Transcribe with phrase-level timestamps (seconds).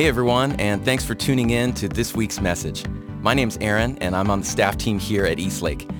[0.00, 2.86] Hey everyone, and thanks for tuning in to this week's message.
[3.20, 5.90] My name's Aaron, and I'm on the staff team here at Eastlake.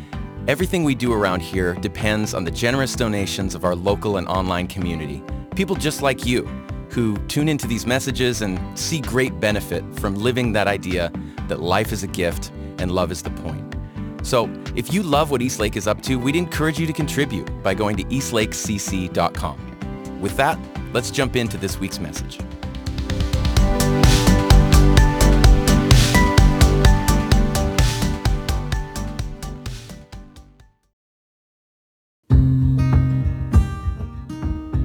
[0.49, 4.69] Everything we do around here depends on the generous donations of our local and online
[4.69, 5.23] community.
[5.55, 6.47] People just like you
[6.89, 11.13] who tune into these messages and see great benefit from living that idea
[11.49, 13.77] that life is a gift and love is the point.
[14.23, 17.75] So if you love what Eastlake is up to, we'd encourage you to contribute by
[17.75, 20.21] going to eastlakecc.com.
[20.23, 20.59] With that,
[20.95, 22.39] let's jump into this week's message.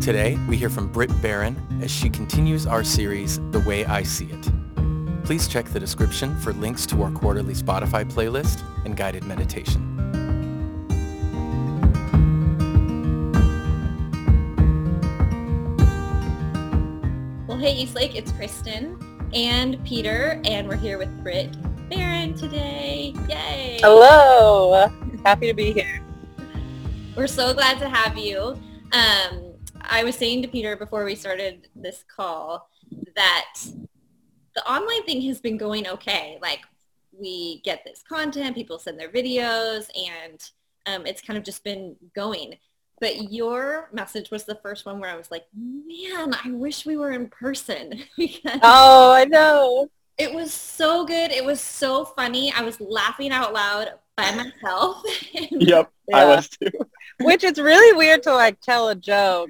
[0.06, 4.28] Today, we hear from Brit Barron as she continues our series, The Way I See
[4.28, 4.52] It.
[5.24, 9.82] Please check the description for links to our quarterly Spotify playlist and guided meditation.
[17.48, 19.00] Well, hey, Eastlake, it's Kristen
[19.34, 21.58] and Peter, and we're here with Brit
[21.90, 23.16] Barron today.
[23.28, 23.80] Yay!
[23.82, 24.88] Hello!
[25.26, 26.00] Happy to be here.
[27.18, 28.56] We're so glad to have you.
[28.92, 29.45] Um,
[29.90, 32.70] I was saying to Peter before we started this call
[33.16, 33.54] that
[34.56, 36.38] the online thing has been going okay.
[36.42, 36.62] Like
[37.12, 40.50] we get this content, people send their videos, and
[40.86, 42.56] um, it's kind of just been going.
[43.02, 46.96] But your message was the first one where I was like, man, I wish we
[46.96, 48.04] were in person.
[48.18, 49.90] because oh, I know.
[50.18, 51.32] It was so good.
[51.32, 52.54] It was so funny.
[52.54, 55.04] I was laughing out loud by myself.
[55.34, 56.18] yep, yeah.
[56.18, 56.72] I was too.
[57.20, 59.50] Which is really weird to like tell a joke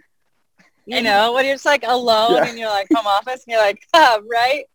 [0.85, 2.53] you know, when you're just like alone yeah.
[2.53, 4.65] you're like home office and you're like, ah, right?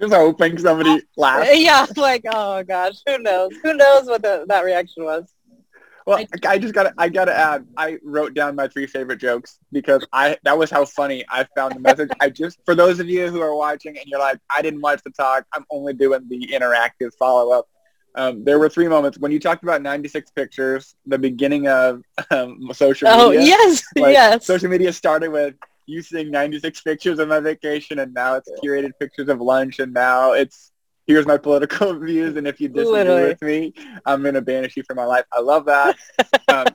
[0.00, 1.50] just hoping somebody laughs.
[1.52, 3.52] Yeah, like, oh gosh, who knows?
[3.62, 5.32] Who knows what the, that reaction was?
[6.06, 9.58] Well, I, I just gotta, I gotta add, I wrote down my three favorite jokes
[9.72, 12.10] because I, that was how funny I found the message.
[12.20, 15.00] I just, for those of you who are watching and you're like, I didn't watch
[15.02, 17.66] the talk, I'm only doing the interactive follow-up.
[18.14, 22.70] Um, there were three moments when you talked about 96 pictures, the beginning of um,
[22.72, 23.40] social oh, media.
[23.40, 24.46] Oh, yes, like, yes.
[24.46, 25.54] Social media started with
[25.86, 29.92] you seeing 96 pictures of my vacation, and now it's curated pictures of lunch, and
[29.92, 30.72] now it's
[31.06, 33.28] here's my political views, and if you disagree Literally.
[33.28, 33.74] with me,
[34.06, 35.24] I'm going to banish you from my life.
[35.32, 35.96] I love that.
[36.48, 36.66] um,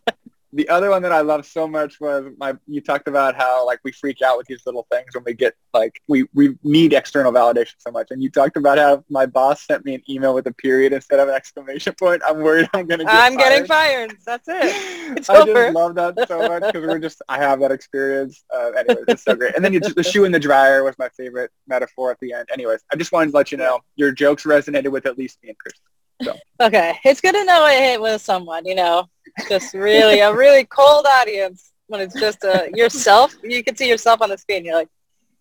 [0.52, 3.80] the other one that I love so much was my you talked about how like
[3.84, 7.32] we freak out with these little things when we get like we we need external
[7.32, 8.08] validation so much.
[8.10, 11.20] And you talked about how my boss sent me an email with a period instead
[11.20, 12.24] of an exclamation point.
[12.28, 13.50] I'm worried I'm gonna get I'm fired.
[13.50, 14.18] getting fired.
[14.26, 15.00] that's it.
[15.18, 15.54] It's I over.
[15.54, 18.44] just love that so much because we're just I have that experience.
[18.56, 19.56] Uh, anyways it's so great.
[19.56, 22.34] And then you just, the shoe in the dryer was my favorite metaphor at the
[22.34, 22.48] end.
[22.52, 25.50] Anyways I just wanted to let you know your jokes resonated with at least me
[25.50, 25.76] and Chris
[26.22, 26.36] so.
[26.62, 29.08] Okay, it's good to know it hit with someone, you know
[29.48, 33.36] just really a really cold audience when it's just uh, yourself.
[33.44, 34.66] You can see yourself on the screen.
[34.66, 34.90] You're like,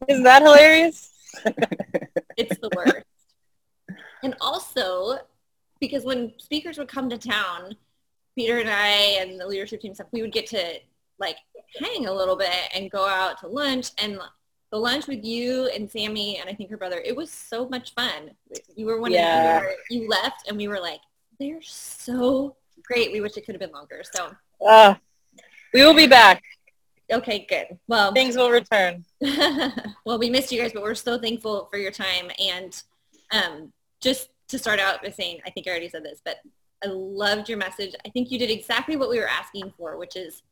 [0.09, 1.11] isn't that hilarious?
[2.37, 3.05] it's the worst.
[4.23, 5.19] And also,
[5.81, 7.77] because when speakers would come to town,
[8.35, 10.79] Peter and I and the leadership team stuff, we would get to
[11.19, 11.37] like
[11.81, 14.19] hang a little bit and go out to lunch and
[14.71, 17.95] the lunch with you and Sammy and I think her brother, it was so much
[17.95, 18.31] fun.
[18.77, 19.59] You were one yeah.
[19.59, 21.01] of the, you left and we were like,
[21.41, 22.57] they're so
[22.89, 23.13] great.
[23.13, 24.03] We wish it could have been longer.
[24.13, 24.35] So
[24.67, 24.95] uh,
[25.73, 26.43] we will be back.
[27.11, 27.79] Okay, good.
[27.87, 29.05] Well, things will return.
[30.05, 32.31] well, we missed you guys, but we're so thankful for your time.
[32.39, 32.83] And
[33.31, 36.37] um, just to start out by saying, I think I already said this, but
[36.85, 37.95] I loved your message.
[38.05, 40.43] I think you did exactly what we were asking for, which is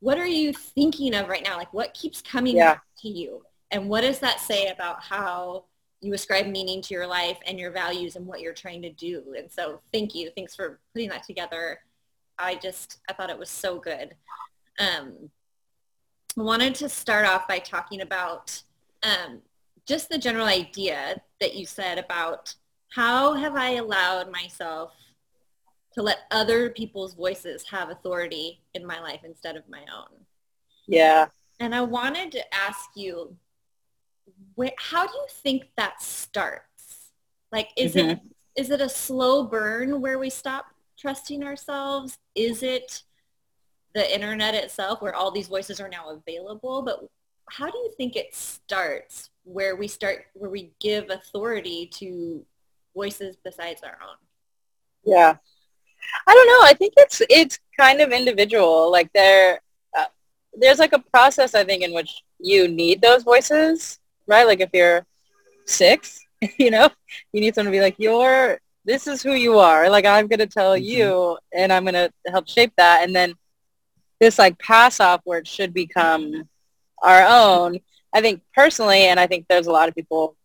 [0.00, 1.56] what are you thinking of right now?
[1.56, 2.78] Like what keeps coming yeah.
[3.02, 3.42] to you?
[3.70, 5.64] And what does that say about how
[6.00, 9.34] you ascribe meaning to your life and your values and what you're trying to do.
[9.36, 10.30] And so thank you.
[10.34, 11.80] Thanks for putting that together.
[12.38, 14.14] I just, I thought it was so good.
[14.78, 15.30] Um,
[16.38, 18.62] I wanted to start off by talking about
[19.02, 19.40] um,
[19.86, 22.54] just the general idea that you said about
[22.94, 24.92] how have I allowed myself
[25.92, 30.24] to let other people's voices have authority in my life instead of my own.
[30.86, 31.26] Yeah.
[31.58, 33.36] And I wanted to ask you,
[34.54, 37.12] where, how do you think that starts?
[37.52, 38.10] Like, is mm-hmm.
[38.10, 38.20] it
[38.56, 40.66] is it a slow burn where we stop
[40.98, 42.18] trusting ourselves?
[42.34, 43.02] Is it
[43.94, 46.82] the internet itself where all these voices are now available?
[46.82, 47.08] But
[47.48, 52.44] how do you think it starts where we start where we give authority to
[52.94, 54.16] voices besides our own?
[55.04, 55.36] Yeah.
[56.26, 56.68] I don't know.
[56.68, 58.90] I think it's it's kind of individual.
[58.90, 59.60] Like there
[59.96, 60.06] uh,
[60.54, 63.99] there's like a process I think in which you need those voices
[64.30, 64.46] right?
[64.46, 65.04] Like if you're
[65.66, 66.24] six,
[66.58, 66.88] you know,
[67.32, 69.90] you need someone to be like, you're, this is who you are.
[69.90, 70.84] Like I'm going to tell mm-hmm.
[70.84, 73.04] you and I'm going to help shape that.
[73.04, 73.34] And then
[74.20, 76.48] this like pass off where it should become
[77.02, 77.78] our own,
[78.14, 80.36] I think personally, and I think there's a lot of people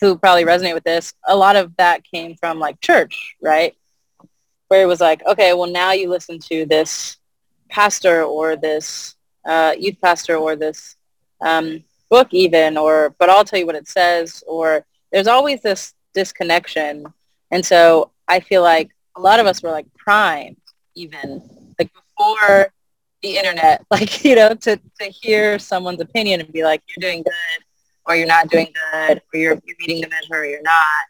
[0.00, 3.74] who probably resonate with this, a lot of that came from like church, right?
[4.68, 7.18] Where it was like, okay, well now you listen to this
[7.68, 10.96] pastor or this uh, youth pastor or this
[11.40, 15.94] um, book even, or but I'll tell you what it says, or there's always this
[16.12, 17.06] disconnection.
[17.50, 20.56] And so I feel like a lot of us were like primed
[20.94, 21.40] even
[21.78, 22.70] like before
[23.22, 27.22] the internet, like, you know, to, to hear someone's opinion and be like, you're doing
[27.22, 27.64] good
[28.06, 31.04] or you're not doing good or you're, you're meeting the measure or you're not.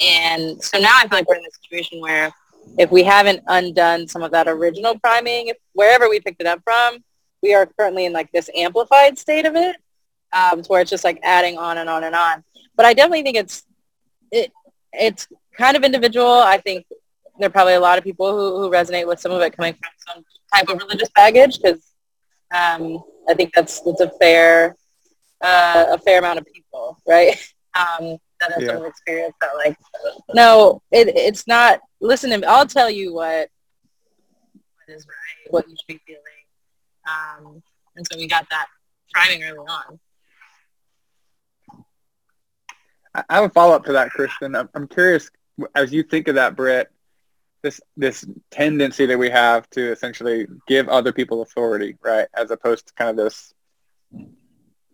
[0.00, 2.32] And so now I feel like we're in this situation where
[2.78, 6.60] if we haven't undone some of that original priming, if, wherever we picked it up
[6.64, 7.04] from,
[7.42, 9.76] we are currently in like this amplified state of it,
[10.36, 12.44] um, to where it's just like adding on and on and on.
[12.76, 13.64] But I definitely think it's
[14.30, 14.52] it
[14.92, 16.30] it's kind of individual.
[16.30, 16.86] I think
[17.38, 19.74] there are probably a lot of people who, who resonate with some of it coming
[19.74, 20.24] from some
[20.54, 21.92] type of religious baggage because
[22.54, 24.76] um, I think that's that's a fair
[25.40, 27.36] uh, a fair amount of people, right?
[27.76, 28.72] Um, that have yeah.
[28.72, 29.76] some experience that like,
[30.32, 31.78] no, it, it's not.
[32.00, 32.44] Listen to me.
[32.46, 33.50] I'll tell you what
[34.54, 36.22] what is right, what you should be feeling.
[37.06, 37.62] Um,
[37.96, 38.68] and so we got that
[39.12, 40.00] priming early on.
[43.28, 44.54] I have a follow up to that, Kristen.
[44.54, 45.30] I'm, curious
[45.74, 46.90] as you think of that, Brit,
[47.62, 52.88] this this tendency that we have to essentially give other people authority, right, as opposed
[52.88, 53.54] to kind of this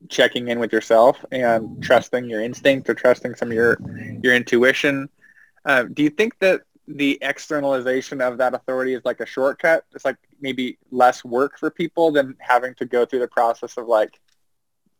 [0.08, 3.78] checking in with yourself and trusting your instinct or trusting some of your
[4.22, 5.08] your intuition.
[5.64, 9.84] Uh, do you think that the externalization of that authority is like a shortcut?
[9.94, 13.86] It's like maybe less work for people than having to go through the process of
[13.86, 14.20] like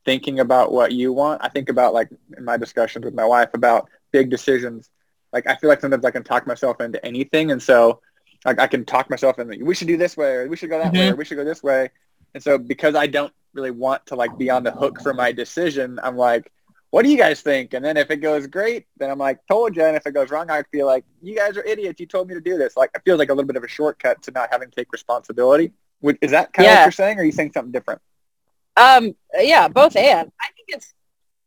[0.04, 1.40] thinking about what you want.
[1.44, 4.90] I think about like in my discussions with my wife about big decisions.
[5.32, 8.00] Like I feel like sometimes I can talk myself into anything, and so
[8.44, 10.78] like I can talk myself into we should do this way, or we should go
[10.78, 10.96] that mm-hmm.
[10.96, 11.90] way, or we should go this way.
[12.34, 15.32] And so because I don't really want to like be on the hook for my
[15.32, 16.50] decision, I'm like,
[16.90, 17.72] what do you guys think?
[17.72, 19.84] And then if it goes great, then I'm like, told you.
[19.84, 22.00] And if it goes wrong, I feel like you guys are idiots.
[22.00, 22.76] You told me to do this.
[22.76, 24.93] Like it feels like a little bit of a shortcut to not having to take
[24.93, 25.72] responsibility.
[26.20, 26.72] Is that kind yeah.
[26.72, 28.02] of what you're saying, or are you saying something different?
[28.76, 30.30] Um, yeah, both and.
[30.40, 30.94] I think it's,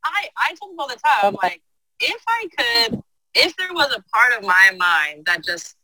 [0.03, 1.61] I, I tell them all the time, I'm like,
[1.99, 3.01] if I could,
[3.33, 5.75] if there was a part of my mind that just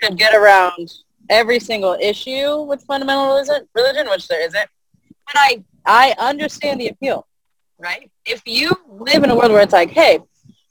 [0.00, 0.92] could get around
[1.30, 4.68] every single issue with fundamentalism, religion, which there isn't,
[5.26, 7.26] but I, I understand the appeal,
[7.78, 8.10] right?
[8.24, 10.18] If you live in a world where it's like, hey,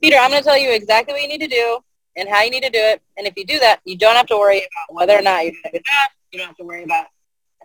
[0.01, 1.79] Peter, I'm going to tell you exactly what you need to do
[2.15, 3.01] and how you need to do it.
[3.17, 5.51] And if you do that, you don't have to worry about whether or not you're
[5.51, 6.09] doing a good job.
[6.31, 7.07] You don't have to worry about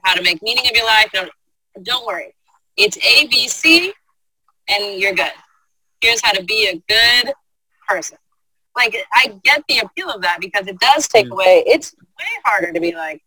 [0.02, 1.10] how to make meaning of your life.
[1.12, 1.28] You
[1.82, 2.34] don't worry.
[2.76, 3.90] It's ABC
[4.69, 5.32] and you're good.
[6.00, 7.34] Here's how to be a good
[7.88, 8.19] person.
[8.76, 11.32] Like, I get the appeal of that because it does take mm.
[11.32, 13.22] away, it's way harder to be like,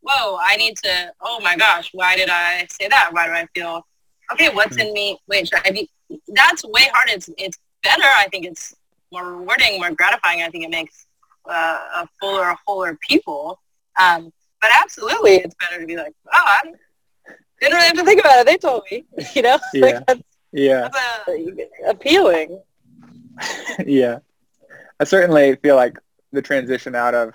[0.00, 3.10] whoa, I need to, oh my gosh, why did I say that?
[3.12, 3.86] Why do I feel,
[4.32, 4.86] okay, what's mm.
[4.86, 5.18] in me?
[5.28, 5.88] Wait, should I be,
[6.28, 7.12] that's way harder.
[7.12, 8.02] It's, it's better.
[8.04, 8.74] I think it's
[9.12, 10.42] more rewarding, more gratifying.
[10.42, 11.06] I think it makes
[11.48, 13.60] uh, a fuller, wholer people.
[14.00, 16.74] Um, but absolutely, it's better to be like, oh, I'm,
[17.68, 18.46] didn't have to think about it.
[18.46, 19.04] They told me,
[19.34, 19.58] you know?
[19.74, 19.86] Yeah.
[19.86, 20.22] Like that's,
[20.52, 20.88] yeah.
[20.92, 22.60] That's, uh, appealing.
[23.86, 24.18] yeah.
[24.98, 25.98] I certainly feel like
[26.32, 27.34] the transition out of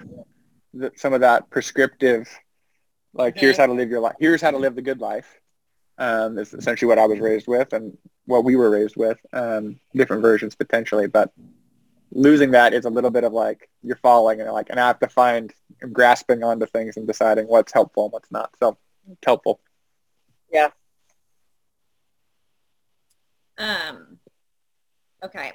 [0.74, 2.30] the, some of that prescriptive,
[3.13, 5.39] like here's how to live your life, here's how to live the good life.
[5.98, 9.18] Um, is essentially what I was raised with and what we were raised with.
[9.31, 11.31] Um, different versions potentially, but
[12.11, 15.00] losing that is a little bit of like you're falling and like, and I have
[15.00, 15.54] to find
[15.92, 18.52] grasping onto things and deciding what's helpful and what's not.
[18.59, 18.78] So
[19.09, 19.59] it's helpful.
[20.56, 20.69] Yeah.
[23.57, 24.19] Um,
[25.24, 25.52] okay.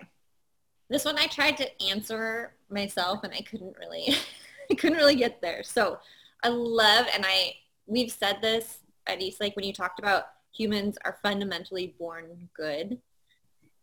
[0.90, 4.14] This one I tried to answer myself and I couldn't really,
[4.70, 5.62] I couldn't really get there.
[5.62, 5.98] So
[6.42, 7.54] I love, and I,
[7.86, 12.98] we've said this at Eastlake when you talked about humans are fundamentally born good.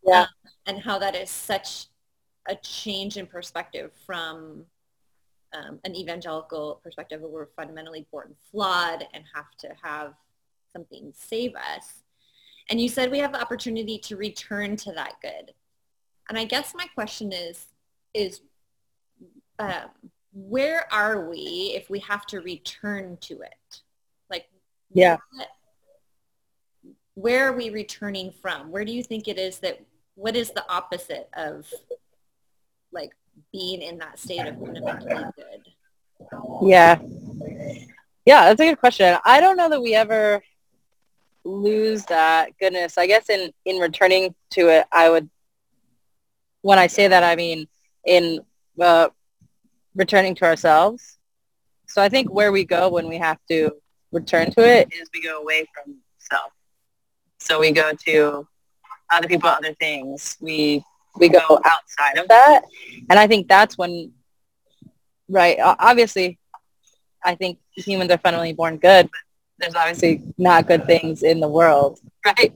[0.06, 0.22] Yeah.
[0.22, 0.28] Um,
[0.68, 1.88] and how that is such
[2.48, 4.66] a change in perspective from
[5.54, 10.14] um, an evangelical perspective where we're fundamentally born flawed and have to have
[10.78, 12.04] something save us.
[12.70, 15.54] And you said we have the opportunity to return to that good.
[16.30, 17.66] And I guess my question is,
[18.14, 18.42] is
[19.58, 19.90] um,
[20.34, 23.82] where are we if we have to return to it?
[24.30, 24.46] Like,
[24.92, 25.18] yeah.
[25.32, 25.48] What,
[27.16, 28.72] where are we returning from?
[28.72, 29.80] Where do you think it is that,
[30.16, 31.72] what is the opposite of
[32.92, 33.14] like
[33.52, 35.62] being in that state of fundamentally good?
[36.62, 37.00] Yeah.
[38.26, 39.18] Yeah, that's a good question.
[39.24, 40.44] I don't know that we ever
[41.48, 42.98] lose that goodness.
[42.98, 45.30] I guess in, in returning to it, I would,
[46.62, 47.68] when I say that, I mean
[48.06, 48.40] in
[48.80, 49.10] uh,
[49.96, 51.18] returning to ourselves.
[51.88, 53.72] So I think where we go when we have to
[54.12, 56.52] return to it is we go away from self.
[57.40, 58.48] So we go to
[59.12, 60.38] other people, other things.
[60.42, 60.84] We
[61.18, 62.62] we go outside of that,
[63.10, 64.12] and I think that's when,
[65.28, 65.58] right?
[65.60, 66.38] Obviously,
[67.24, 69.06] I think humans are fundamentally born good.
[69.06, 69.20] But
[69.60, 72.54] there's obviously not good things in the world, right?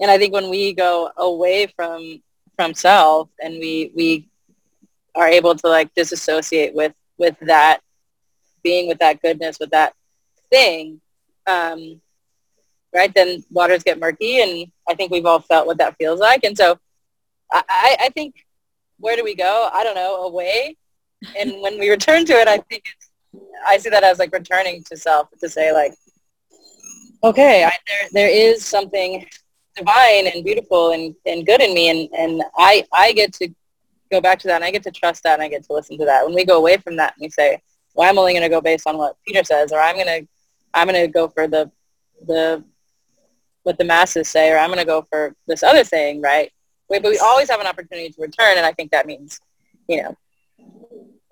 [0.00, 2.22] And I think when we go away from
[2.56, 4.28] from self and we we
[5.14, 7.80] are able to like disassociate with with that
[8.62, 9.94] being with that goodness with that
[10.50, 11.00] thing
[11.46, 12.00] um
[12.94, 16.44] right then waters get murky and i think we've all felt what that feels like.
[16.44, 16.78] And so
[17.50, 18.46] i i think
[18.98, 19.68] where do we go?
[19.72, 20.76] I don't know away.
[21.36, 23.10] And when we return to it i think it's
[23.66, 25.94] i see that as like returning to self to say like
[27.24, 29.26] okay I, there there is something
[29.76, 33.48] divine and beautiful and, and good in me and, and I, I get to
[34.10, 35.98] go back to that and I get to trust that and I get to listen
[35.98, 36.24] to that.
[36.24, 37.60] When we go away from that and we say,
[37.94, 40.28] well, I'm only going to go based on what Peter says or I'm going to
[40.74, 41.70] I'm going to go for the
[42.26, 42.64] the
[43.62, 46.50] what the masses say or I'm going to go for this other thing, right?
[46.88, 49.40] Wait, but we always have an opportunity to return and I think that means,
[49.88, 50.16] you know,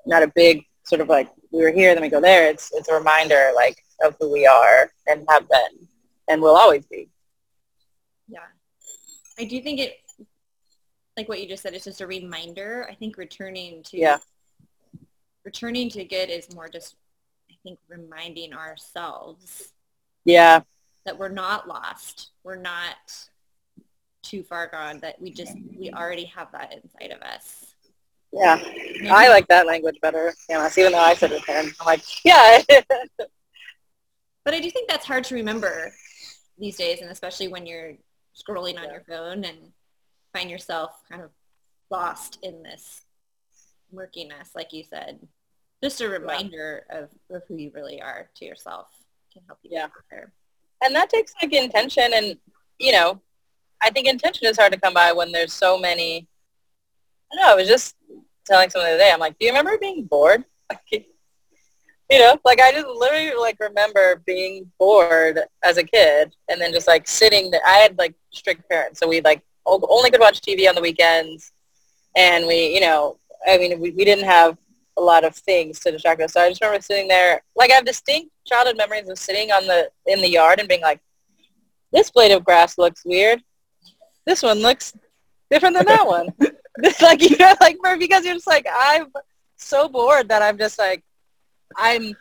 [0.07, 2.51] not a big sort of like we were here then we go there.
[2.51, 5.89] It's it's a reminder like of who we are and have been
[6.29, 7.09] and will always be.
[8.29, 8.47] Yeah.
[9.39, 9.97] I do think it,
[11.17, 12.87] like what you just said, it's just a reminder.
[12.91, 14.19] I think returning to, yeah.
[15.45, 16.95] returning to good is more just,
[17.51, 19.73] I think, reminding ourselves.
[20.25, 20.61] Yeah.
[21.05, 22.31] That we're not lost.
[22.45, 22.97] We're not
[24.23, 25.01] too far gone.
[25.01, 27.70] That we just, we already have that inside of us.
[28.33, 28.63] Yeah.
[29.11, 30.35] I like that language better.
[30.49, 32.63] Yeah, even though I said it I'm like, yeah.
[34.45, 35.93] but I do think that's hard to remember
[36.59, 37.95] these days, and especially when you're
[38.37, 38.93] scrolling on yeah.
[38.93, 39.59] your phone and
[40.33, 41.31] find yourself kind of
[41.91, 43.03] lost in this
[43.93, 45.19] murkiness, like you said.
[45.83, 46.99] Just a reminder yeah.
[46.99, 48.89] of, of who you really are to yourself
[49.33, 49.89] can help you yeah.
[50.11, 50.33] there.
[50.85, 52.37] And that takes like intention and,
[52.79, 53.21] you know,
[53.83, 56.29] I think intention is hard to come by when there's so many,
[57.33, 57.97] I know, I was just
[58.45, 60.45] telling someone the other day, I'm like, do you remember being bored?
[62.11, 66.73] you know, like I just literally like remember being bored as a kid and then
[66.73, 67.61] just like sitting there.
[67.67, 68.99] I had like strict parents.
[68.99, 71.53] So we like only could watch TV on the weekends.
[72.17, 74.59] And we, you know, I mean, we, we didn't have
[74.97, 76.33] a lot of things to distract us.
[76.33, 79.67] So I just remember sitting there, like I have distinct childhood memories of sitting on
[79.67, 81.01] the, in the yard and being like,
[81.93, 83.41] this blade of grass looks weird.
[84.27, 84.93] This one looks
[85.51, 86.29] different than that one.
[87.03, 89.13] like, you know, like, because you're just like, I'm
[89.57, 91.05] so bored that I'm just like,
[91.77, 92.15] I'm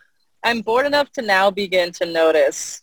[0.43, 2.81] I'm bored enough to now begin to notice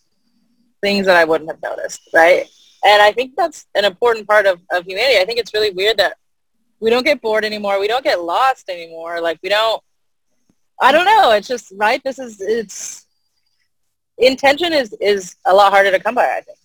[0.81, 2.45] things that I wouldn't have noticed, right?
[2.85, 5.19] And I think that's an important part of, of humanity.
[5.19, 6.17] I think it's really weird that
[6.79, 7.79] we don't get bored anymore.
[7.79, 9.19] We don't get lost anymore.
[9.21, 9.81] Like we don't,
[10.79, 11.31] I don't know.
[11.31, 12.01] It's just, right?
[12.03, 13.07] This is, it's,
[14.19, 16.57] intention is, is a lot harder to come by, I think.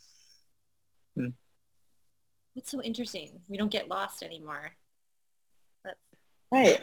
[1.16, 1.28] Hmm.
[2.54, 3.40] It's so interesting.
[3.48, 4.72] We don't get lost anymore.
[6.52, 6.80] That's right.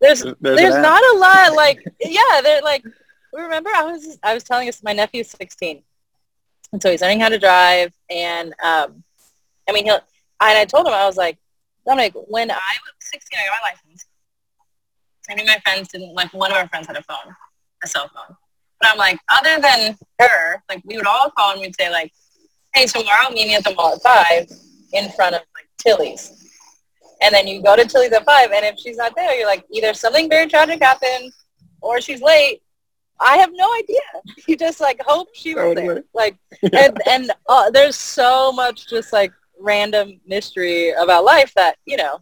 [0.00, 2.84] There's there's, there's not a lot like yeah, they're like
[3.32, 5.82] we remember I was I was telling us my nephew's 16.
[6.72, 9.02] And so he's learning how to drive and um
[9.68, 10.00] I mean he'll
[10.40, 11.38] and I told him I was like
[11.86, 14.06] Dominic, when I was 16 I got my license.
[15.30, 17.34] I mean my friends didn't like one of our friends had a phone,
[17.84, 18.36] a cell phone.
[18.80, 22.12] But I'm like, other than her, like we would all call and we'd say like,
[22.74, 24.46] hey, tomorrow meet me at the mall at five
[24.92, 26.45] in front of like Tilly's.
[27.22, 29.64] And then you go to Tilly's at five, and if she's not there, you're like,
[29.72, 31.32] either something very tragic happened,
[31.80, 32.62] or she's late.
[33.18, 34.00] I have no idea.
[34.46, 36.04] You just like hope she was there.
[36.14, 36.36] Like,
[36.72, 42.20] and and uh, there's so much just like random mystery about life that you know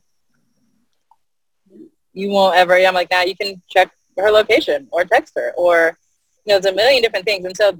[2.13, 2.75] you won't ever.
[2.77, 5.99] I'm like, now you can check her location or text her or
[6.45, 7.45] you know, there's a million different things.
[7.45, 7.79] And so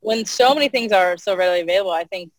[0.00, 2.32] when so many things are so readily available, I think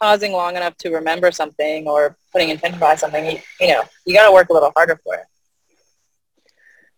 [0.00, 4.14] pausing long enough to remember something or putting intention behind something, you, you know, you
[4.14, 5.24] got to work a little harder for it.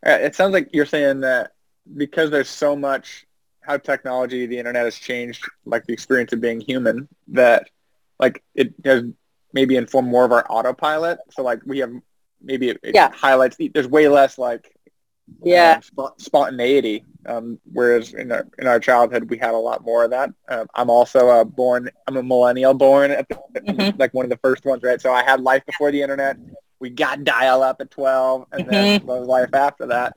[0.07, 0.23] All right.
[0.23, 1.53] It sounds like you're saying that
[1.97, 3.27] because there's so much
[3.61, 7.69] how technology, the internet has changed, like the experience of being human, that
[8.19, 9.05] like it has
[9.53, 11.19] maybe informed more of our autopilot.
[11.31, 11.93] So like we have
[12.41, 13.11] maybe it, it yeah.
[13.13, 14.75] highlights there's way less like
[15.43, 15.81] yeah.
[15.97, 17.05] Uh, spontaneity.
[17.27, 20.33] Um, whereas in our in our childhood we had a lot more of that.
[20.49, 24.01] Um, i'm also a born i'm a millennial born at the, mm-hmm.
[24.01, 25.01] like one of the first ones right?
[25.01, 26.39] So i had life before the internet.
[26.81, 29.07] We got dial up at 12 and mm-hmm.
[29.07, 30.17] then life after that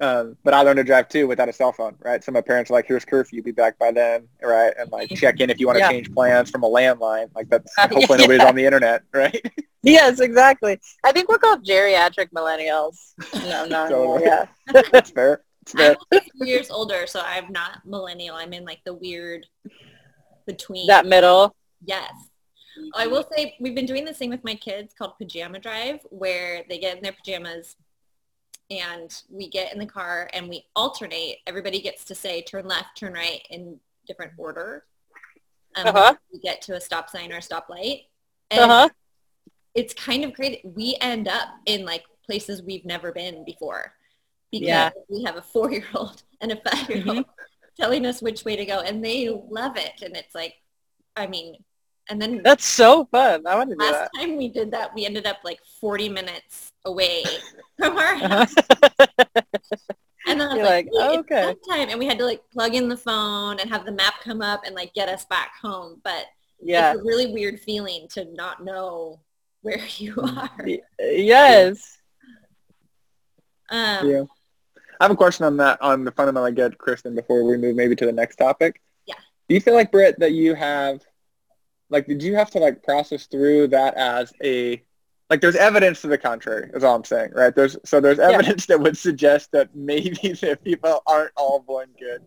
[0.00, 2.22] um, but I learned to drive too without a cell phone, right?
[2.22, 4.72] So my parents are like, here's curfew, be back by then, right?
[4.76, 5.90] And like check in if you want to yeah.
[5.90, 7.30] change plans from a landline.
[7.34, 8.16] Like that's hopefully yeah.
[8.16, 9.40] nobody's on the internet, right?
[9.82, 10.80] yes, exactly.
[11.04, 13.12] I think we're called geriatric millennials.
[13.34, 14.24] No, no, totally.
[14.24, 14.46] yeah.
[14.90, 15.44] that's fair.
[15.76, 18.36] I'm only two years older, so I'm not millennial.
[18.36, 19.46] I'm in like the weird
[20.46, 20.88] between.
[20.88, 21.54] That middle.
[21.84, 22.12] Yes.
[22.94, 26.64] I will say we've been doing this thing with my kids called Pajama Drive, where
[26.68, 27.76] they get in their pajamas
[28.70, 31.38] and we get in the car and we alternate.
[31.46, 34.84] Everybody gets to say turn left, turn right in different order.
[35.76, 36.14] Um, Uh-huh.
[36.32, 38.06] We get to a stop sign or a stoplight.
[38.50, 38.88] And Uh-huh.
[39.74, 40.60] it's kind of crazy.
[40.64, 43.92] We end up in like places we've never been before
[44.50, 44.90] because Yeah.
[45.08, 47.24] we have a four-year-old and a five-year-old
[47.78, 50.00] telling us which way to go and they love it.
[50.02, 50.54] And it's like,
[51.16, 51.62] I mean,
[52.08, 53.46] and then That's so fun.
[53.46, 53.92] I want to do that.
[53.92, 57.24] last time we did that, we ended up like 40 minutes away
[57.78, 58.54] from our house.
[60.26, 61.46] And then I was You're like, like, "Wait, oh, okay.
[61.46, 61.88] nap time.
[61.90, 64.62] And we had to like plug in the phone and have the map come up
[64.64, 66.00] and like get us back home.
[66.02, 66.26] But
[66.62, 66.92] yeah.
[66.92, 69.20] it's a really weird feeling to not know
[69.62, 70.50] where you are.
[70.98, 71.98] Yes.
[73.70, 74.24] Um, Yeah.
[75.00, 77.96] I have a question on that, on the fundamentally get, Kristen, before we move maybe
[77.96, 78.80] to the next topic.
[79.06, 79.16] Yeah.
[79.48, 81.02] Do you feel like, Brit, that you have,
[81.94, 84.82] like, did you have to, like, process through that as a,
[85.30, 87.54] like, there's evidence to the contrary, is all I'm saying, right?
[87.54, 88.30] There's So there's Yeah.
[88.30, 92.22] evidence that would suggest that maybe that people aren't all born good.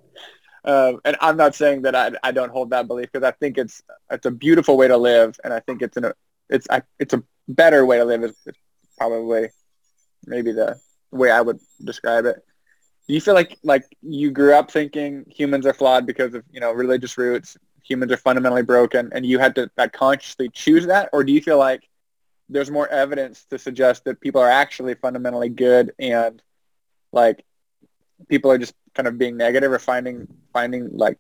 [0.65, 3.57] Um, and I'm not saying that I, I don't hold that belief because I think
[3.57, 3.81] it's
[4.11, 6.11] it's a beautiful way to live, and I think it's an
[6.49, 8.55] it's I, it's a better way to live is, is
[8.97, 9.49] probably
[10.25, 10.79] maybe the
[11.11, 12.37] way I would describe it.
[13.07, 16.59] Do you feel like like you grew up thinking humans are flawed because of you
[16.59, 17.55] know religious roots,
[17.87, 21.41] humans are fundamentally broken, and you had to like, consciously choose that, or do you
[21.41, 21.87] feel like
[22.49, 26.41] there's more evidence to suggest that people are actually fundamentally good and
[27.11, 27.43] like
[28.29, 31.19] people are just kind of being negative or finding finding like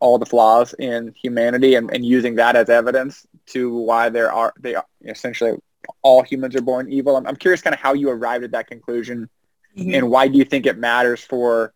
[0.00, 4.52] all the flaws in humanity and, and using that as evidence to why there are
[4.60, 5.56] they are essentially
[6.02, 7.16] all humans are born evil.
[7.16, 9.28] I'm, I'm curious kind of how you arrived at that conclusion
[9.76, 9.96] Mhm.
[9.96, 11.72] and why do you think it matters for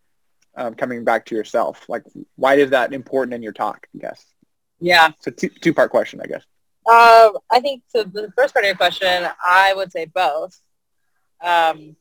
[0.56, 1.88] um, coming back to yourself?
[1.88, 2.04] Like
[2.36, 4.24] why is that important in your talk, I guess?
[4.80, 5.10] Yeah.
[5.16, 6.42] It's a two, two-part question, I guess.
[6.84, 8.02] Um, I think so.
[8.02, 10.60] The first part of your question, I would say both.
[11.40, 11.96] Um,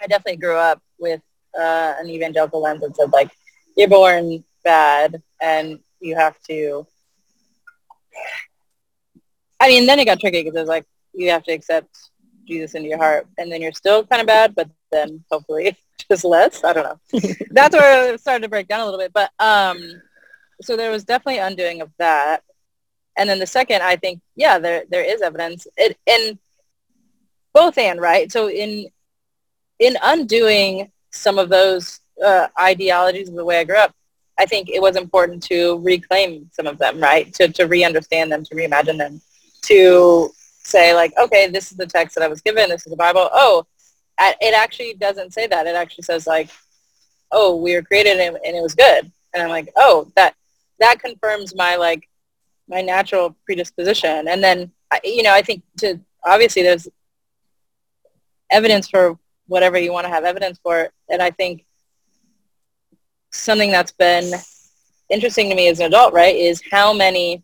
[0.00, 1.20] I definitely grew up with
[1.58, 3.30] uh, an evangelical lens that said like
[3.76, 6.86] you're born bad and you have to.
[9.60, 11.96] I mean, then it got tricky because it was like you have to accept
[12.46, 15.76] Jesus into your heart, and then you're still kind of bad, but then hopefully
[16.10, 16.64] just less.
[16.64, 17.20] I don't know.
[17.50, 20.00] That's where it started to break down a little bit, but um,
[20.62, 22.42] so there was definitely undoing of that.
[23.16, 25.66] And then the second, I think, yeah, there there is evidence.
[25.76, 26.38] It in
[27.54, 28.30] both and right.
[28.30, 28.88] So in
[29.78, 33.94] in undoing some of those uh, ideologies of the way I grew up,
[34.38, 37.32] I think it was important to reclaim some of them, right?
[37.34, 39.20] To to re-understand them, to reimagine them,
[39.62, 40.30] to
[40.62, 42.68] say like, okay, this is the text that I was given.
[42.68, 43.30] This is the Bible.
[43.32, 43.64] Oh,
[44.18, 45.66] it actually doesn't say that.
[45.66, 46.50] It actually says like,
[47.32, 49.10] oh, we were created and, and it was good.
[49.34, 50.34] And I'm like, oh, that
[50.78, 52.08] that confirms my like
[52.68, 54.28] my natural predisposition.
[54.28, 54.72] And then,
[55.04, 56.88] you know, I think to obviously there's
[58.50, 60.90] evidence for whatever you want to have evidence for.
[61.08, 61.64] And I think
[63.30, 64.32] something that's been
[65.10, 67.42] interesting to me as an adult, right, is how many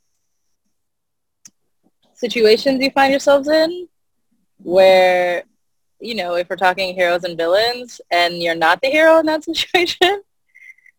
[2.15, 3.89] situations you find yourselves in
[4.59, 5.45] where,
[6.03, 9.45] you know, if we're talking heroes and villains and you're not the hero in that
[9.45, 10.23] situation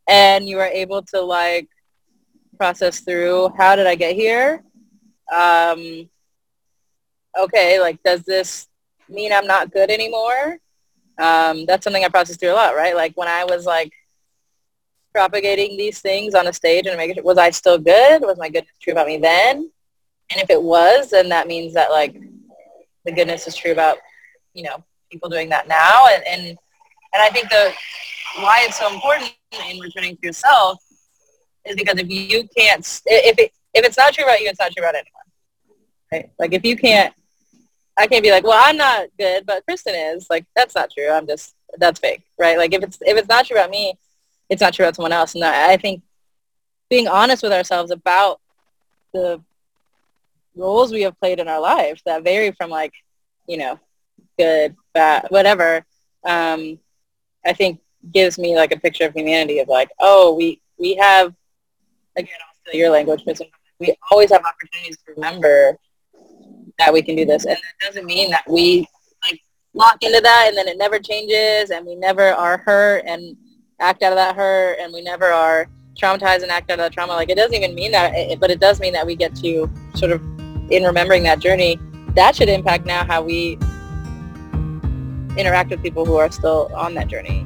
[0.08, 1.68] and you are able to like
[2.58, 4.63] process through how did I get here?
[5.34, 6.10] Um,
[7.38, 8.68] okay, like does this
[9.10, 10.58] mean I'm not good anymore?
[11.20, 12.96] Um, that's something I process through a lot, right?
[12.96, 13.92] Like when I was like
[15.13, 18.22] propagating these things on a stage and making sure, was I still good?
[18.22, 19.70] Was my goodness true about me then?
[20.32, 22.16] And if it was, then that means that like
[23.06, 23.98] the goodness is true about,
[24.54, 26.08] you know, people doing that now.
[26.08, 26.58] And, and, and
[27.21, 27.73] I think the,
[28.38, 29.34] why it's so important
[29.69, 30.80] in returning to yourself
[31.65, 34.71] is because if you can't, if it, if it's not true about you, it's not
[34.71, 35.10] true about anyone.
[36.12, 36.32] Right?
[36.38, 37.13] Like if you can't,
[37.97, 40.28] I can't be like, well, I'm not good, but Kristen is.
[40.30, 41.10] Like that's not true.
[41.10, 42.58] I'm just that's fake, right?
[42.58, 43.93] Like if it's if it's not true about me,
[44.49, 45.36] it's not true about someone else.
[45.36, 46.04] And I, think
[46.89, 48.39] being honest with ourselves about
[49.13, 49.41] the
[50.56, 52.93] roles we have played in our life that vary from like,
[53.47, 53.80] you know,
[54.38, 55.86] good, bad, whatever.
[56.25, 56.79] Um,
[57.45, 57.79] I think
[58.12, 61.34] gives me like a picture of humanity of like, oh, we we have
[62.15, 62.34] again,
[62.67, 63.39] steal your language, but
[63.79, 65.77] we always have opportunities to remember
[66.79, 67.45] that we can do this.
[67.45, 68.88] And it doesn't mean that we
[69.23, 69.41] like
[69.73, 73.36] lock into that and then it never changes and we never are hurt and
[73.79, 75.67] act out of that hurt and we never are
[75.99, 77.13] traumatized and act out of that trauma.
[77.13, 80.12] Like it doesn't even mean that, but it does mean that we get to sort
[80.12, 80.21] of,
[80.71, 81.77] in remembering that journey,
[82.15, 83.58] that should impact now how we
[85.38, 87.46] interact with people who are still on that journey.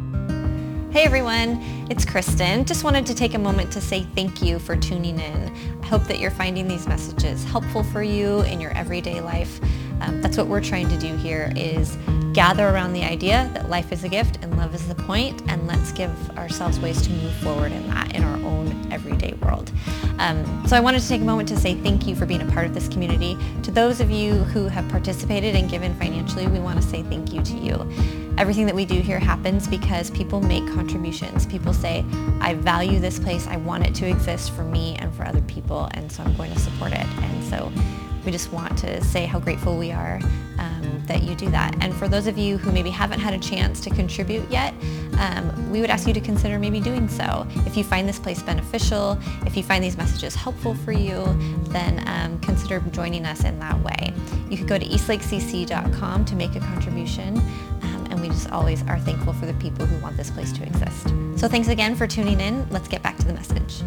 [0.92, 2.66] Hey everyone, it's Kristen.
[2.66, 5.54] Just wanted to take a moment to say thank you for tuning in.
[5.84, 9.60] I hope that you're finding these messages helpful for you in your everyday life.
[10.02, 11.98] Um, that's what we're trying to do here is
[12.34, 15.66] gather around the idea that life is a gift and love is the point and
[15.66, 19.72] let's give ourselves ways to move forward in that in our own everyday world.
[20.20, 22.52] Um, so I wanted to take a moment to say thank you for being a
[22.52, 23.38] part of this community.
[23.64, 27.34] To those of you who have participated and given financially, we want to say thank
[27.34, 27.92] you to you.
[28.38, 31.48] Everything that we do here happens because people make contributions.
[31.48, 32.06] People say,
[32.40, 33.48] I value this place.
[33.48, 36.54] I want it to exist for me and for other people, and so I'm going
[36.54, 37.06] to support it.
[37.06, 37.72] And so
[38.28, 40.20] we just want to say how grateful we are
[40.60, 41.74] um, that you do that.
[41.82, 44.74] And for those of you who maybe haven't had a chance to contribute yet,
[45.18, 47.48] um, we would ask you to consider maybe doing so.
[47.66, 51.24] If you find this place beneficial, if you find these messages helpful for you,
[51.70, 54.14] then um, consider joining us in that way.
[54.50, 59.00] You could go to eastlakecc.com to make a contribution um, and we just always are
[59.00, 61.14] thankful for the people who want this place to exist.
[61.38, 62.68] So thanks again for tuning in.
[62.72, 63.84] Let's get back to the message.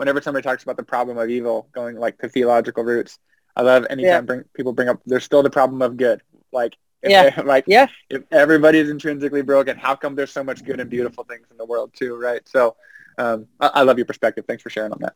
[0.00, 3.18] Whenever somebody talks about the problem of evil going like to theological roots,
[3.54, 4.20] I love anytime yeah.
[4.22, 6.22] bring, people bring up there's still the problem of good.
[6.52, 7.28] Like if yeah.
[7.28, 7.86] They, like yeah.
[8.08, 11.58] if everybody is intrinsically broken, how come there's so much good and beautiful things in
[11.58, 12.40] the world too, right?
[12.48, 12.76] So
[13.18, 14.46] um, I, I love your perspective.
[14.48, 15.14] Thanks for sharing on that.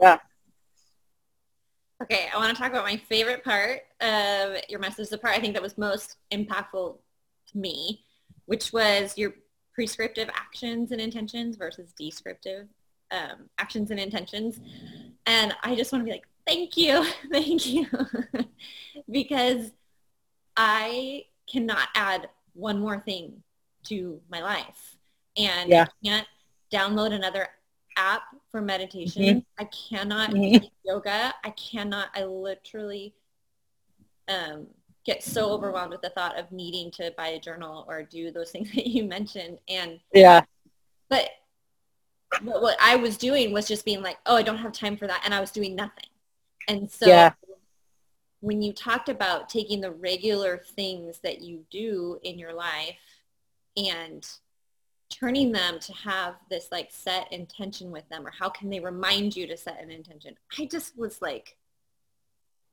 [0.00, 0.16] Yeah.
[2.02, 5.40] Okay, I want to talk about my favorite part of your message, the part I
[5.40, 6.96] think that was most impactful
[7.48, 8.06] to me,
[8.46, 9.34] which was your
[9.74, 12.68] prescriptive actions and intentions versus descriptive
[13.12, 14.60] um, actions and intentions.
[15.26, 17.86] And I just want to be like, thank you, thank you,
[19.10, 19.70] because
[20.56, 23.42] I cannot add one more thing
[23.84, 24.96] to my life.
[25.36, 25.84] And yeah.
[25.84, 26.26] I can't
[26.72, 27.48] download another
[27.96, 29.22] app for meditation.
[29.22, 29.38] Mm-hmm.
[29.58, 30.64] I cannot mm-hmm.
[30.84, 31.34] yoga.
[31.44, 33.14] I cannot, I literally
[34.28, 34.66] um,
[35.04, 38.50] get so overwhelmed with the thought of needing to buy a journal or do those
[38.52, 39.58] things that you mentioned.
[39.68, 40.42] And yeah,
[41.08, 41.28] but
[42.40, 45.06] but what I was doing was just being like, oh, I don't have time for
[45.06, 45.22] that.
[45.24, 46.06] And I was doing nothing.
[46.68, 47.32] And so yeah.
[48.40, 52.96] when you talked about taking the regular things that you do in your life
[53.76, 54.26] and
[55.08, 59.36] turning them to have this like set intention with them or how can they remind
[59.36, 60.36] you to set an intention?
[60.58, 61.56] I just was like,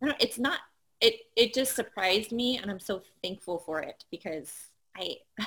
[0.02, 0.60] I don't, it's not,
[1.02, 4.52] it, it just surprised me and I'm so thankful for it because
[4.96, 5.18] I,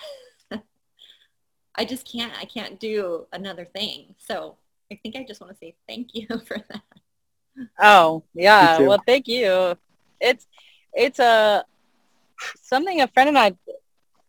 [1.75, 4.15] I just can't, I can't do another thing.
[4.19, 4.57] So
[4.91, 6.83] I think I just want to say thank you for that.
[7.79, 8.81] Oh yeah.
[8.81, 9.77] Well, thank you.
[10.21, 10.47] It's,
[10.93, 11.65] it's a,
[12.63, 13.53] something a friend and I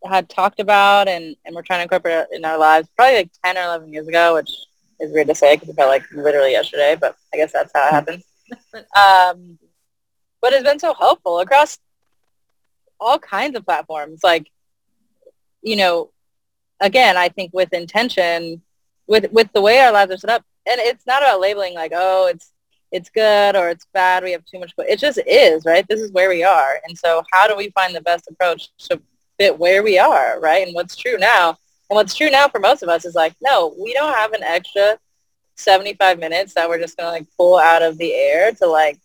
[0.04, 3.56] had talked about and, and we're trying to incorporate in our lives probably like 10
[3.56, 4.50] or 11 years ago, which
[5.00, 7.88] is weird to say because it felt like literally yesterday, but I guess that's how
[7.88, 8.24] it happens.
[8.74, 9.58] um,
[10.40, 11.78] but it's been so helpful across
[13.00, 14.20] all kinds of platforms.
[14.22, 14.50] Like,
[15.62, 16.10] you know,
[16.84, 18.62] again, I think with intention,
[19.06, 21.92] with with the way our lives are set up, and it's not about labeling like,
[21.94, 22.52] oh, it's
[22.92, 24.22] it's good or it's bad.
[24.22, 25.84] We have too much, it just is, right?
[25.88, 29.00] This is where we are, and so how do we find the best approach to
[29.38, 30.66] fit where we are, right?
[30.66, 31.48] And what's true now,
[31.90, 34.44] and what's true now for most of us is like, no, we don't have an
[34.44, 34.98] extra
[35.56, 38.98] 75 minutes that we're just gonna like pull out of the air to like,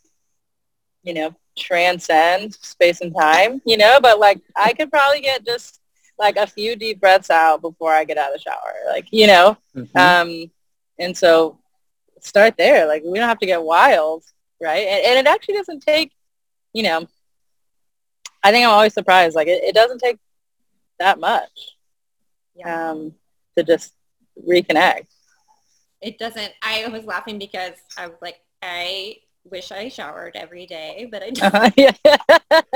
[1.03, 3.99] you know, transcend space and time, you know.
[4.01, 5.79] But like, I could probably get just
[6.19, 8.73] like a few deep breaths out before I get out of the shower.
[8.87, 9.97] Like, you know, mm-hmm.
[9.97, 10.51] um,
[10.99, 11.57] and so
[12.19, 12.85] start there.
[12.87, 14.23] Like we don't have to get wild,
[14.61, 14.85] right?
[14.85, 16.11] And, and, it actually doesn't take,
[16.73, 17.07] you know,
[18.43, 19.35] I think I'm always surprised.
[19.35, 20.17] Like it, it doesn't take
[20.99, 21.49] that much
[22.55, 22.91] yeah.
[22.91, 23.13] um,
[23.57, 23.93] to just
[24.47, 25.07] reconnect.
[26.01, 26.53] It doesn't.
[26.61, 31.29] I was laughing because I was like, I wish I showered every day, but I
[31.31, 31.53] don't.
[31.53, 31.71] Uh-huh,
[32.51, 32.71] yeah.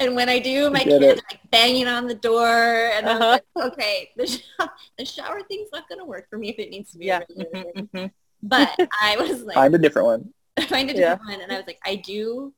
[0.00, 3.24] And when I do, my kids like banging on the door, and uh-huh.
[3.24, 4.42] I'm like, okay, the, sh-
[4.98, 7.06] the shower thing's not going to work for me if it needs to be.
[7.06, 7.22] Yeah.
[7.30, 8.06] Mm-hmm, mm-hmm.
[8.42, 10.34] But I was like, find a different one.
[10.68, 11.34] find a different yeah.
[11.34, 12.52] one, and I was like, I do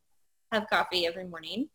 [0.53, 1.68] have coffee every morning.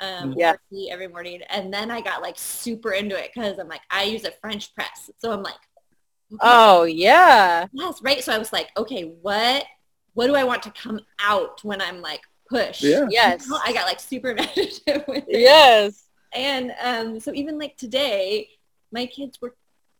[0.00, 0.54] Um, yeah.
[0.90, 4.24] Every morning, and then I got like super into it because I'm like, I use
[4.24, 5.54] a French press, so I'm like,
[6.32, 6.38] okay.
[6.40, 8.22] oh yeah, yes, right.
[8.22, 9.64] So I was like, okay, what
[10.14, 12.82] what do I want to come out when I'm like push.
[12.82, 13.06] Yeah.
[13.10, 13.48] Yes.
[13.64, 15.40] I got like super meditative with it.
[15.40, 16.04] Yes.
[16.32, 18.48] And um, so even like today,
[18.92, 19.54] my kids were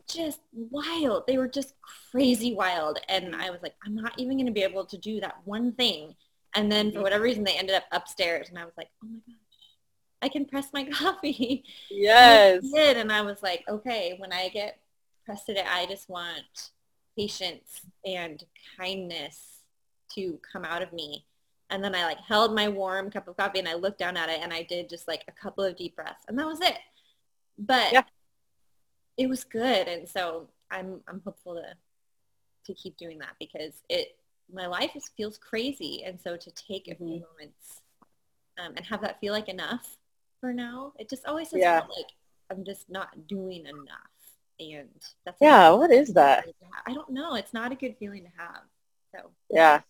[0.09, 1.27] just wild.
[1.27, 1.75] They were just
[2.11, 2.99] crazy wild.
[3.09, 5.73] And I was like, I'm not even going to be able to do that one
[5.73, 6.15] thing.
[6.55, 8.49] And then for whatever reason, they ended up upstairs.
[8.49, 9.37] And I was like, oh my gosh,
[10.23, 11.65] I can press my coffee.
[11.91, 12.63] Yes.
[12.65, 12.97] And I did.
[12.97, 14.79] And I was like, okay, when I get
[15.25, 16.71] pressed today, I just want
[17.17, 18.43] patience and
[18.79, 19.43] kindness
[20.15, 21.25] to come out of me
[21.71, 24.29] And then I like held my warm cup of coffee and I looked down at
[24.31, 26.79] it and I did just like a couple of deep breaths and that was it.
[27.59, 28.03] But Yeah.
[29.17, 29.89] it was good.
[29.89, 31.75] And so I'm, I'm hopeful to,
[32.65, 34.17] to keep doing that because it,
[34.53, 36.05] my life is, feels crazy.
[36.05, 37.23] And so to take a few Mhm.
[37.31, 37.83] moments
[38.59, 39.99] um, and have that feel like enough
[40.41, 41.81] for now, it just always has Yeah.
[41.81, 42.07] like
[42.51, 44.39] I'm just not doing enough.
[44.59, 44.89] And
[45.25, 46.45] that's Yeah, what is that?
[46.45, 46.85] feeling to have.
[46.87, 47.35] I don't know.
[47.35, 48.63] It's not a good feeling to have.
[49.15, 49.83] So Yeah.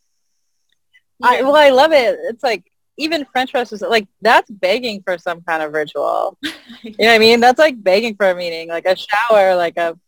[1.22, 2.18] I, well, I love it.
[2.24, 6.38] It's like even French press is like that's begging for some kind of ritual.
[6.82, 7.40] You know what I mean?
[7.40, 9.98] That's like begging for a meeting, like a shower, like a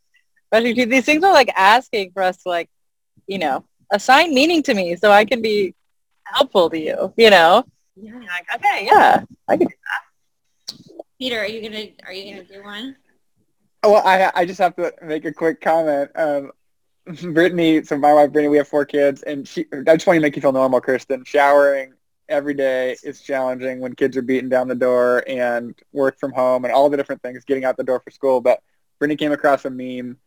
[0.49, 0.89] brushing teeth.
[0.89, 2.69] These things are like asking for us to like,
[3.27, 5.75] you know, assign meaning to me so I can be
[6.23, 7.13] helpful to you.
[7.17, 7.65] You know?
[7.95, 8.13] yeah.
[8.13, 9.67] Like, okay, yeah, I can.
[11.19, 12.95] Peter, are you gonna are you gonna do one?
[13.83, 16.11] Well, I I just have to make a quick comment.
[16.15, 16.51] Um,
[17.33, 19.65] Brittany, so my wife Brittany, we have four kids, and she.
[19.73, 21.23] I just want to make you feel normal, Kristen.
[21.25, 21.93] Showering
[22.29, 26.63] every day is challenging when kids are beating down the door and work from home
[26.63, 28.39] and all the different things, getting out the door for school.
[28.39, 28.61] But
[28.99, 30.17] Brittany came across a meme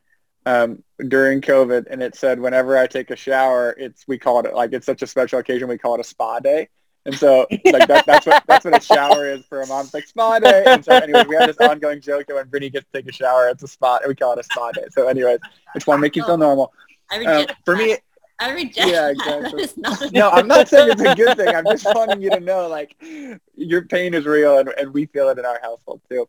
[0.47, 4.55] um, during COVID, and it said, "Whenever I take a shower, it's we call it
[4.55, 5.69] like it's such a special occasion.
[5.69, 6.69] We call it a spa day."
[7.07, 9.85] And so, like that, that's what that's what a shower is for a mom.
[9.85, 10.65] It's like spa day.
[10.71, 13.13] And so, anyways, we have this ongoing joke that when Brittany gets to take a
[13.13, 14.03] shower, it's a spot.
[14.09, 14.85] We call it a spa day.
[14.91, 16.73] So, anyways, I just want to make you feel normal.
[17.11, 17.97] I Um, reject for me,
[18.39, 19.17] I reject Yeah, that.
[19.19, 19.83] That exactly.
[19.83, 21.55] not no, I'm not saying it's a good thing.
[21.55, 22.97] I'm just wanting you to know, like,
[23.55, 26.27] your pain is real, and, and we feel it in our household too.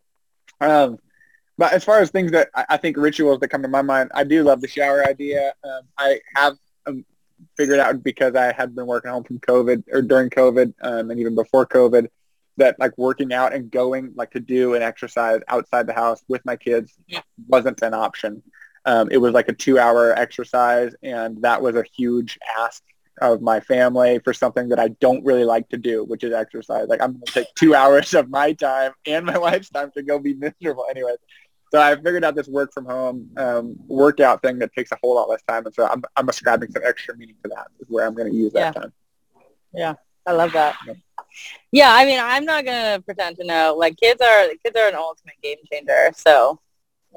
[0.61, 0.99] Um,
[1.57, 4.11] but as far as things that I, I think rituals that come to my mind,
[4.13, 5.53] I do love the shower idea.
[5.63, 7.05] Um, I have um,
[7.57, 11.19] figured out because I had been working home from COVID or during COVID, um, and
[11.19, 12.07] even before COVID,
[12.57, 16.43] that like working out and going like to do an exercise outside the house with
[16.45, 17.21] my kids Yeah.
[17.47, 18.41] wasn't an option.
[18.85, 22.83] Um, it was like a two-hour exercise, and that was a huge ask
[23.21, 26.87] of my family for something that I don't really like to do, which is exercise.
[26.87, 30.03] Like I'm going to take two hours of my time and my wife's time to
[30.03, 31.17] go be miserable anyways.
[31.75, 35.15] So I figured out this work from home um, workout thing that takes a whole
[35.15, 35.65] lot less time.
[35.65, 38.37] And so I'm, I'm ascribing some extra meaning to that is where I'm going to
[38.37, 38.81] use that Yeah.
[38.81, 38.93] time.
[39.73, 39.93] Yeah,
[40.25, 40.77] I love that.
[40.87, 40.97] Yep.
[41.73, 43.75] Yeah, I mean, I'm not gonna pretend to know.
[43.77, 46.11] Like, kids are kids are an ultimate game changer.
[46.15, 46.61] So,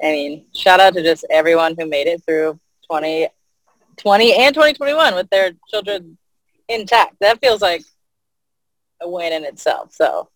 [0.03, 2.59] I mean, shout out to just everyone who made it through
[2.91, 6.17] 2020 and 2021 with their children
[6.67, 7.15] intact.
[7.21, 7.83] That feels like
[9.01, 9.93] a win in itself.
[9.93, 10.29] So,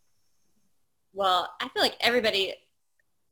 [1.14, 2.54] Well, I feel like everybody,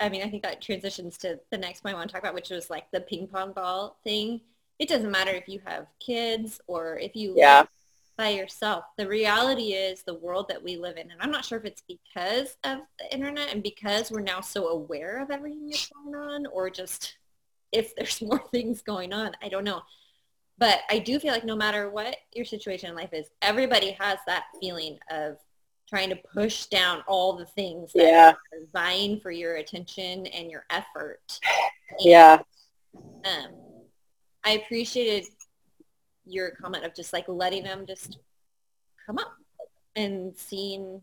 [0.01, 2.33] I mean, I think that transitions to the next point I want to talk about,
[2.33, 4.41] which was like the ping pong ball thing.
[4.79, 7.59] It doesn't matter if you have kids or if you Yeah.
[7.59, 7.69] live
[8.17, 8.83] by yourself.
[8.97, 11.11] The reality is the world that we live in.
[11.11, 14.69] And I'm not sure if it's because of the internet and because we're now so
[14.69, 17.17] aware of everything that's going on or just
[17.71, 19.31] if there's more things going on.
[19.41, 19.83] I don't know.
[20.57, 24.19] But I do feel like no matter what your situation in life is, everybody has
[24.27, 25.37] that feeling of
[25.91, 30.49] trying to push down all the things that yeah, are vying for your attention and
[30.49, 31.39] your effort.
[31.99, 32.41] yeah,
[33.25, 33.51] Um,
[34.45, 35.25] I appreciated
[36.25, 38.19] your comment of just like letting them just
[39.06, 39.34] come up
[39.95, 41.01] and seeing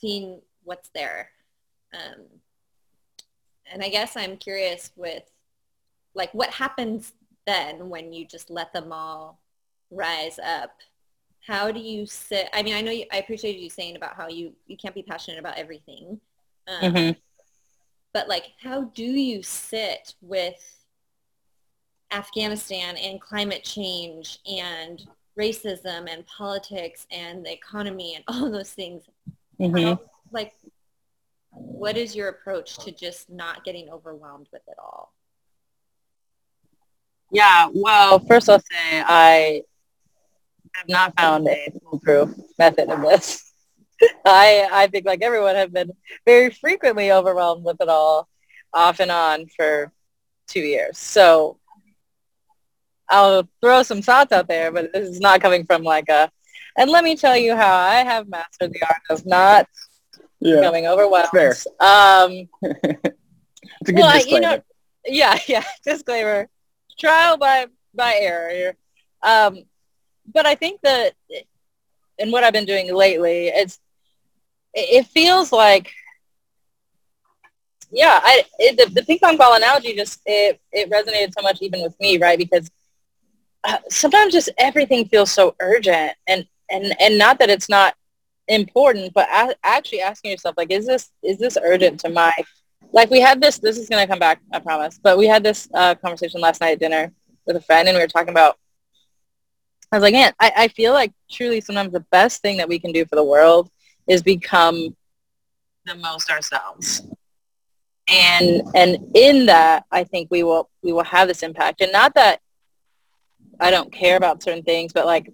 [0.00, 1.30] seeing what's there.
[1.92, 2.24] Um,
[3.70, 5.22] and I guess I'm curious with
[6.14, 7.12] like what happens
[7.46, 9.38] then when you just let them all
[9.90, 10.70] rise up
[11.46, 14.28] how do you sit i mean i know you, i appreciated you saying about how
[14.28, 16.20] you you can't be passionate about everything
[16.68, 17.16] um, Mhm.
[18.12, 20.62] but like how do you sit with
[22.12, 25.06] afghanistan and climate change and
[25.38, 29.02] racism and politics and the economy and all those things
[29.58, 29.82] Mhm.
[29.84, 30.00] How-
[30.30, 30.54] like
[31.50, 35.12] what is your approach to just not getting overwhelmed with it all
[37.34, 37.70] yeah.
[37.72, 39.62] Well, first I'll say I
[40.74, 43.52] have not found a foolproof method of this.
[44.24, 45.90] I I think like everyone have been
[46.26, 48.28] very frequently overwhelmed with it all
[48.72, 49.92] off and on for
[50.48, 50.98] two years.
[50.98, 51.58] So
[53.08, 56.30] I'll throw some thoughts out there, but this is not coming from like a
[56.76, 59.66] and let me tell you how I have mastered the art of not
[60.40, 61.28] Yeah, becoming overwhelmed.
[61.32, 61.54] Fair.
[61.80, 64.26] Um it's a good well, disclaimer.
[64.28, 64.62] you know,
[65.06, 65.64] yeah, yeah.
[65.84, 66.48] Disclaimer:
[66.98, 68.74] trial by by error.
[69.22, 69.64] Um,
[70.26, 71.12] but I think that,
[72.18, 73.80] and what I've been doing lately, it's
[74.74, 75.92] it feels like,
[77.90, 81.58] yeah, I it, the, the ping pong ball analogy just it it resonated so much
[81.60, 82.38] even with me, right?
[82.38, 82.70] Because
[83.64, 87.94] uh, sometimes just everything feels so urgent, and and and not that it's not
[88.48, 92.32] important, but a- actually asking yourself like, is this is this urgent to my
[92.92, 95.42] like we had this this is going to come back i promise but we had
[95.42, 97.12] this uh, conversation last night at dinner
[97.46, 98.58] with a friend and we were talking about
[99.92, 102.78] I was like, man, I, I feel like truly sometimes the best thing that we
[102.78, 103.70] can do for the world
[104.08, 104.96] is become
[105.84, 107.02] the most ourselves.
[108.08, 111.82] And and in that, I think we will we will have this impact.
[111.82, 112.40] And not that
[113.60, 115.30] I don't care about certain things, but like,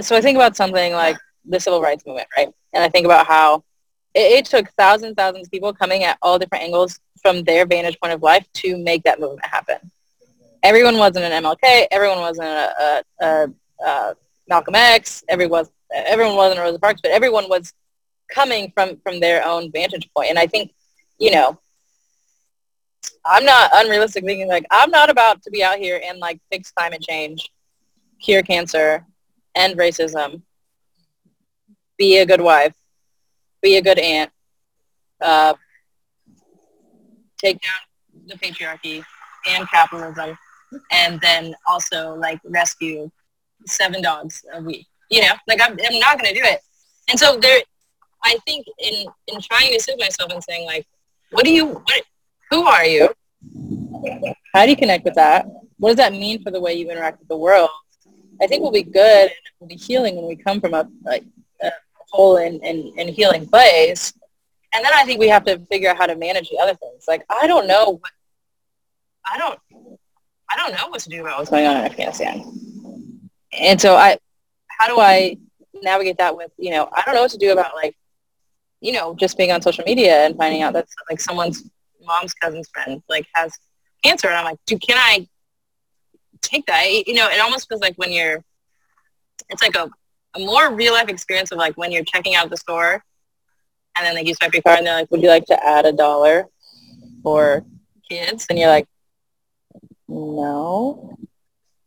[0.00, 2.48] so I think about something like the civil rights movement, right?
[2.72, 3.64] And I think about how
[4.14, 7.98] it, it took thousands, thousands of people coming at all different angles from their vantage
[8.00, 9.90] point of life to make that movement happen.
[10.62, 11.86] Everyone wasn't an MLK.
[11.90, 13.48] Everyone wasn't a, a, a,
[13.84, 14.14] a
[14.48, 15.24] Malcolm X.
[15.28, 17.72] Everyone, everyone wasn't a Rosa Parks, but everyone was
[18.32, 20.30] coming from from their own vantage point.
[20.30, 20.72] And I think,
[21.18, 21.58] you know,
[23.24, 26.70] I'm not unrealistic thinking like I'm not about to be out here and like fix
[26.70, 27.50] climate change,
[28.20, 29.04] cure cancer,
[29.54, 30.42] end racism,
[31.96, 32.74] be a good wife,
[33.62, 34.30] be a good aunt,
[35.20, 35.54] uh,
[37.38, 39.04] take down the patriarchy
[39.46, 40.36] and capitalism,
[40.90, 43.10] and then also like rescue
[43.66, 44.86] seven dogs a week.
[45.10, 46.60] You know, like I'm, I'm not going to do it.
[47.08, 47.60] And so there,
[48.22, 50.86] I think in, in trying to sit myself and saying like,
[51.30, 52.02] what do you, what,
[52.50, 53.08] who are you?
[54.54, 55.46] How do you connect with that?
[55.78, 57.70] What does that mean for the way you interact with the world?
[58.40, 61.24] I think we'll be good and we'll be healing when we come from a, like,
[61.62, 61.70] a
[62.10, 64.12] whole and, and, and healing place.
[64.74, 67.04] And then I think we have to figure out how to manage the other things.
[67.08, 68.12] Like, I don't know what,
[69.24, 69.58] I don't,
[70.50, 72.44] I don't know what to do about what's going on in Afghanistan.
[73.52, 74.18] And so I,
[74.68, 75.36] how do I
[75.82, 77.96] navigate that with, you know, I don't know what to do about like,
[78.80, 81.68] you know, just being on social media and finding out that like someone's
[82.04, 83.52] mom's cousin's friend like has
[84.04, 84.28] cancer.
[84.28, 85.26] And I'm like, do, can I
[86.40, 86.84] take that?
[87.06, 88.42] You know, it almost feels like when you're,
[89.50, 89.90] it's like a,
[90.36, 93.02] a more real life experience of like when you're checking out the store
[93.96, 95.84] and then like you swipe your card and they're like, would you like to add
[95.84, 96.46] a dollar
[97.22, 97.64] for
[98.08, 98.46] kids?
[98.48, 98.86] And you're like,
[100.08, 101.16] no,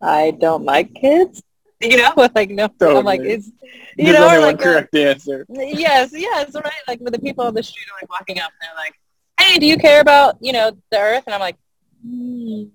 [0.02, 1.42] I don't like kids.
[1.80, 3.00] You know, like no, totally.
[3.00, 3.52] I'm like it's
[3.98, 5.46] you There's know, only like one correct answer.
[5.50, 6.72] yes, yes, right.
[6.88, 8.94] Like with the people on the street are like walking up and they're like,
[9.40, 11.58] "Hey, do you care about you know the earth?" And I'm like,
[12.06, 12.70] mm,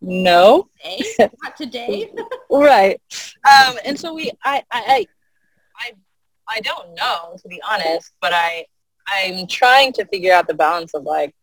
[0.00, 1.30] "No, Today?
[1.42, 2.12] Not today.
[2.50, 3.00] right."
[3.44, 5.06] Um, and so we, I, I,
[5.78, 5.92] I,
[6.48, 8.64] I don't know to be honest, but I,
[9.06, 11.34] I'm trying to figure out the balance of like,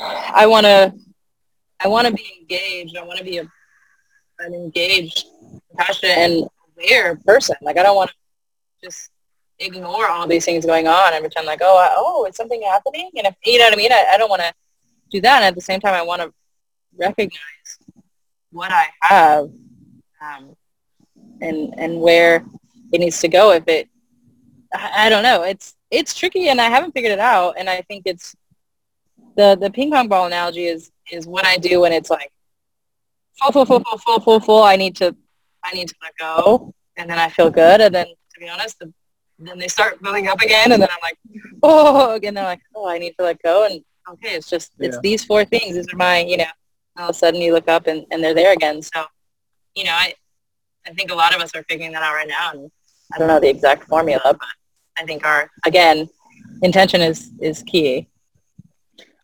[0.00, 0.94] I want to,
[1.82, 2.96] I want to be engaged.
[2.96, 3.50] I want to be a
[4.40, 5.26] an engaged,
[5.76, 7.56] passionate, and aware person.
[7.62, 8.16] Like I don't want to
[8.86, 9.10] just
[9.58, 13.10] ignore all these things going on and pretend like, oh, I, oh, is something happening?
[13.16, 14.52] And if you know what I mean, I, I don't want to
[15.10, 15.36] do that.
[15.36, 16.32] And at the same time, I want to
[16.96, 17.78] recognize
[18.50, 19.50] what I have
[20.20, 20.56] um,
[21.40, 22.44] and and where
[22.92, 23.52] it needs to go.
[23.52, 23.88] If it,
[24.74, 25.42] I, I don't know.
[25.42, 27.54] It's it's tricky, and I haven't figured it out.
[27.58, 28.34] And I think it's
[29.36, 32.32] the the ping pong ball analogy is is what I do when it's like
[33.40, 34.62] full, full, full, full, full, full, full.
[34.62, 35.14] I need to,
[35.64, 37.80] I need to let go, and then I feel good.
[37.80, 38.92] And then, to be honest, the,
[39.38, 41.18] then they start building up again, and then I'm like,
[41.62, 42.34] oh, again.
[42.34, 45.00] They're like, oh, I need to let go, and okay, it's just, it's Yeah.
[45.02, 45.76] these four things.
[45.76, 46.44] These are my, you know.
[46.98, 48.82] All of a sudden, you look up, and, and they're there again.
[48.82, 49.04] So,
[49.74, 50.12] you know, I,
[50.86, 52.70] I think a lot of us are figuring that out right now, and
[53.14, 54.48] I don't know the exact formula, but
[54.98, 56.08] I think our, again,
[56.62, 58.08] intention is is key.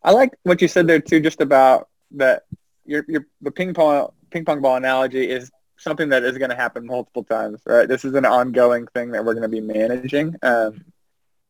[0.06, 2.44] I like what you said there too, just about that.
[2.86, 6.56] Your your the ping pong ping pong ball analogy is something that is going to
[6.56, 7.88] happen multiple times, right?
[7.88, 10.36] This is an ongoing thing that we're going to be managing.
[10.42, 10.84] Um,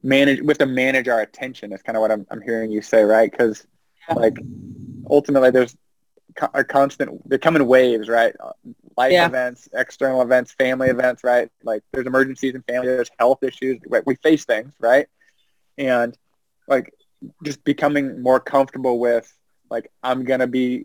[0.03, 1.73] manage we have to manage our attention.
[1.73, 3.31] Is kind of what I'm I'm hearing you say, right?
[3.31, 3.67] Because
[4.15, 4.39] like
[5.11, 5.77] ultimately, there's
[6.55, 7.29] a constant.
[7.29, 8.35] They come in waves, right?
[8.97, 9.27] Life Yeah.
[9.27, 11.51] events, external events, family events, right?
[11.63, 13.81] Like there's emergencies in family, there's health issues.
[13.87, 14.07] Right?
[14.07, 15.07] We face things, right?
[15.77, 16.17] And
[16.67, 16.95] like
[17.45, 19.33] just becoming more comfortable with
[19.71, 20.85] like I'm gonna be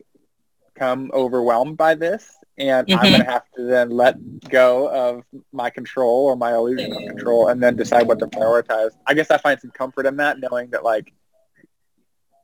[0.76, 3.12] come overwhelmed by this and I'm Mhm.
[3.12, 4.16] gonna have to then let
[4.50, 8.92] go of my control or my illusion of control and then decide what to prioritize.
[9.06, 11.14] I guess I find some comfort in that knowing that like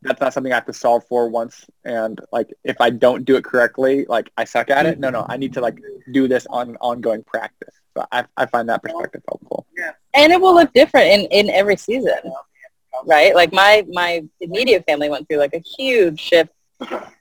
[0.03, 3.35] that's not something I have to solve for once and like if I don't do
[3.35, 4.99] it correctly, like I suck at it.
[4.99, 5.79] No, no, I need to like
[6.11, 7.73] do this on ongoing practice.
[7.95, 9.65] So I, I find that perspective helpful.
[9.75, 9.91] Yeah.
[10.13, 12.13] and it will look different in, in every season
[13.05, 13.35] right?
[13.35, 16.51] Like my my immediate family went through like a huge shift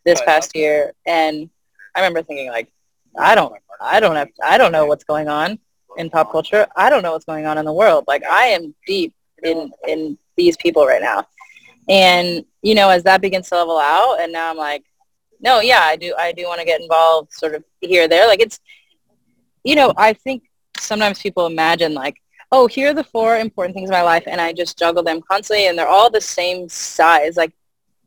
[0.05, 0.93] this past year.
[1.07, 1.51] And
[1.95, 2.71] i remember thinking like
[3.19, 5.59] i don't i don't have i don't know what's going on
[5.97, 6.67] in pop culture.
[6.77, 8.05] I don't know what's going on in the world.
[8.07, 11.27] Like i am deep in in these people right now.
[11.89, 14.85] And you know as that begins to level out and now i'm like
[15.41, 18.27] no yeah i do i do want to get involved sort of here there.
[18.27, 18.61] Like it's
[19.65, 20.45] you know i think
[20.79, 22.21] sometimes people imagine like
[22.57, 25.21] oh, here are the four important things in my life, and I just juggle them
[25.31, 27.37] constantly, and they're all the same size.
[27.37, 27.53] Like,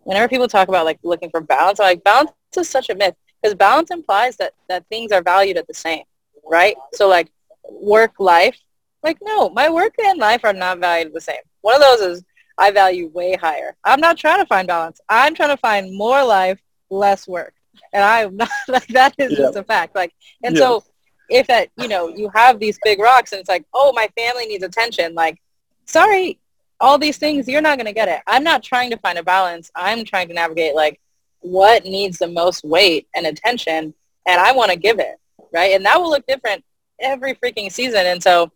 [0.04, 3.16] whenever people talk about like looking for balance, I'm like balance is such a myth.
[3.42, 6.04] because balance implies that that things are valued at the same,
[6.50, 6.76] right?
[6.94, 7.30] So like
[7.70, 8.58] work life,
[9.04, 11.44] like no, my work and life are not valued the same.
[11.62, 12.24] One of those is
[12.58, 13.76] I value way higher.
[13.84, 15.00] I'm not trying to find balance.
[15.10, 17.54] I'm trying to find more life, less work.
[17.94, 19.96] And I'm not like that is just a fact.
[19.96, 20.84] Like and so
[21.30, 24.46] if that you know you have these big rocks and it's like oh my family
[24.46, 25.40] needs attention like
[25.86, 26.40] sorry
[26.80, 28.22] all these things you're not going to get it.
[28.26, 29.70] I'm not trying to find a balance.
[29.76, 31.00] I'm trying to navigate like
[31.42, 33.94] what needs the most weight and attention
[34.28, 35.16] and i want to give it
[35.52, 35.74] right?
[35.74, 36.64] And that will look different
[37.00, 38.06] every freaking season.
[38.06, 38.52] And so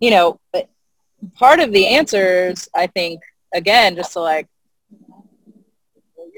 [0.00, 0.40] you know
[1.34, 3.20] part of the answers i think
[3.54, 4.46] again just to like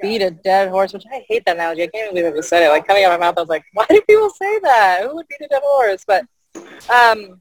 [0.03, 1.83] beat a dead horse, which I hate that analogy.
[1.83, 2.69] I can't even believe I just said it.
[2.69, 5.03] Like coming out of my mouth, I was like, why do people say that?
[5.03, 6.05] Who would beat a dead horse?
[6.07, 6.25] But
[6.93, 7.41] um,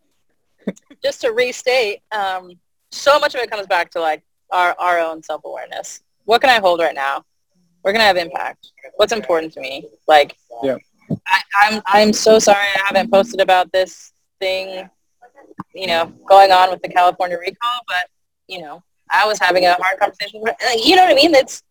[1.03, 2.51] just to restate, um,
[2.91, 6.01] so much of it comes back to like our, our own self-awareness.
[6.25, 7.23] What can I hold right now?
[7.81, 8.71] Where can I have impact?
[8.95, 9.87] What's important to me?
[10.07, 10.77] Like, yeah.
[11.27, 14.89] I, I'm, I'm so sorry I haven't posted about this thing,
[15.73, 18.07] you know, going on with the California recall, but,
[18.47, 20.43] you know, I was having a hard conversation.
[20.83, 21.33] You know what I mean?
[21.33, 21.63] It's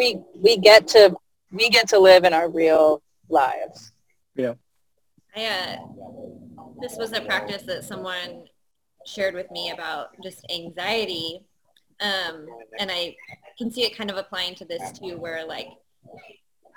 [0.00, 1.14] we we get to
[1.52, 3.92] we get to live in our real lives.
[4.34, 4.54] Yeah.
[5.36, 5.76] I, uh,
[6.80, 8.44] this was a practice that someone
[9.06, 11.44] shared with me about just anxiety.
[12.00, 12.46] Um,
[12.78, 13.14] and I
[13.58, 15.68] can see it kind of applying to this too, where like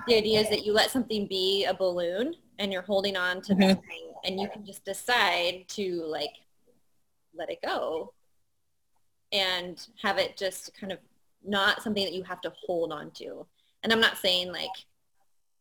[0.08, 3.54] the idea is that you let something be a balloon and you're holding on to
[3.54, 3.80] mm-hmm.
[3.88, 6.34] thing and you can just decide to like
[7.36, 8.14] let it go
[9.32, 11.00] and have it just kind of
[11.46, 13.46] not something that you have to hold on to.
[13.84, 14.70] And I'm not saying like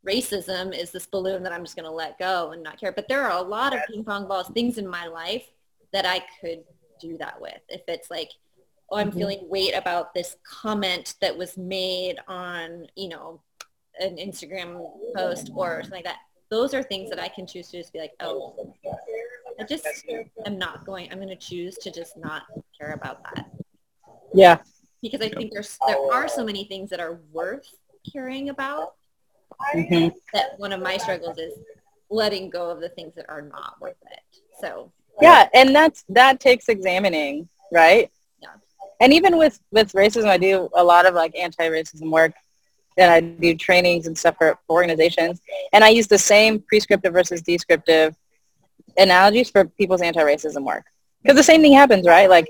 [0.07, 2.93] racism is this balloon that I'm just going to let go and not care.
[2.93, 5.47] But there are a lot of ping pong balls, things in my life
[5.93, 6.65] that I could
[7.01, 7.61] do that with.
[7.69, 8.31] If it's like,
[8.91, 9.19] oh, I'm mm-hmm.
[9.19, 13.41] feeling weight about this comment that was made on, you know,
[14.01, 14.81] an Instagram
[15.15, 16.19] post or something like that.
[16.51, 18.75] Those are things that I can choose to just be like, oh,
[19.59, 19.87] I just
[20.45, 22.43] am not going, I'm going to choose to just not
[22.79, 23.51] care about that.
[24.35, 24.59] Yeah
[25.03, 27.67] because I think there's there are so many things that are worth
[28.11, 28.95] caring about.
[29.75, 30.17] Mm-hmm.
[30.33, 31.53] That one of my struggles is
[32.09, 34.21] letting go of the things that are not worth it.
[34.61, 38.11] So yeah, and that's that takes examining, right?
[38.41, 38.49] Yeah.
[39.01, 42.33] And even with with racism, I do a lot of like anti-racism work,
[42.97, 45.41] and I do trainings and stuff for organizations,
[45.73, 48.17] and I use the same prescriptive versus descriptive
[48.97, 50.85] analogies for people's anti-racism work
[51.23, 52.29] because the same thing happens, right?
[52.29, 52.47] Like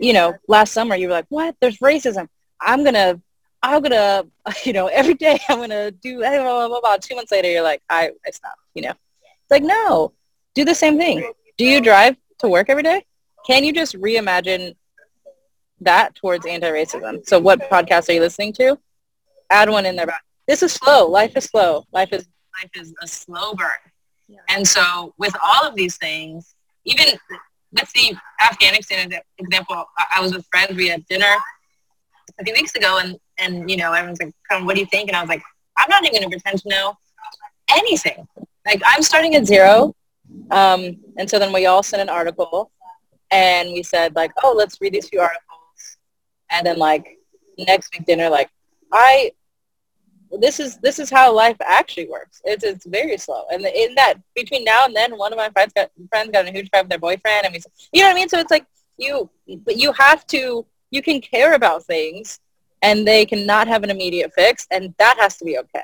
[0.00, 1.54] you know, last summer you were like, what?
[1.60, 2.26] There's racism.
[2.60, 3.20] I'm going to,
[3.62, 4.26] I'm going to,
[4.64, 6.96] you know, every day I'm going to do, blah, blah, blah, blah.
[6.96, 8.90] Two months later, you're like, I, I stopped, you know.
[8.90, 10.12] It's like, no,
[10.54, 11.32] do the same thing.
[11.58, 13.04] Do you drive to work every day?
[13.46, 14.74] Can you just reimagine
[15.80, 17.26] that towards anti-racism?
[17.26, 18.78] So what podcast are you listening to?
[19.50, 20.06] Add one in there.
[20.46, 21.06] This is slow.
[21.06, 21.84] Life is slow.
[21.92, 22.26] Life is,
[22.62, 23.68] life is a slow burn.
[24.48, 27.18] And so with all of these things, even
[27.72, 29.84] let's see Afghanistan example.
[30.14, 30.76] I was with friends.
[30.76, 31.36] We had dinner
[32.38, 35.08] a few weeks ago, and and you know everyone's like, "Come, what do you think?"
[35.08, 35.42] And I was like,
[35.76, 36.94] "I'm not even going to pretend to know
[37.70, 38.26] anything.
[38.66, 39.94] Like I'm starting at zero."
[40.50, 42.70] Um, and so then we all sent an article,
[43.30, 45.98] and we said like, "Oh, let's read these few articles,"
[46.50, 47.18] and then like
[47.58, 48.50] next week dinner, like
[48.92, 49.32] I
[50.38, 52.40] this is this is how life actually works.
[52.44, 55.72] It's it's very slow, and in that between now and then, one of my friends
[55.72, 57.60] got friends got a huge fight with their boyfriend, and we,
[57.92, 58.28] you know what I mean.
[58.28, 58.66] So it's like
[58.96, 59.28] you,
[59.64, 62.40] but you have to, you can care about things,
[62.82, 65.82] and they cannot have an immediate fix, and that has to be okay.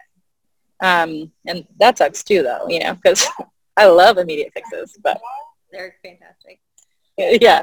[0.80, 3.26] Um, and that sucks too, though, you know, because
[3.76, 5.20] I love immediate fixes, but
[5.72, 6.60] they're fantastic.
[7.18, 7.62] Yeah.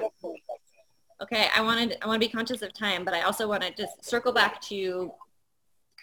[1.21, 3.71] Okay, I wanted I want to be conscious of time, but I also want to
[3.71, 5.11] just circle back to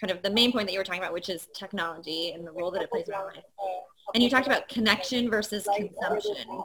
[0.01, 2.51] kind of the main point that you were talking about, which is technology and the
[2.51, 3.43] role that it plays in our life.
[4.13, 6.63] And you talked about connection versus consumption.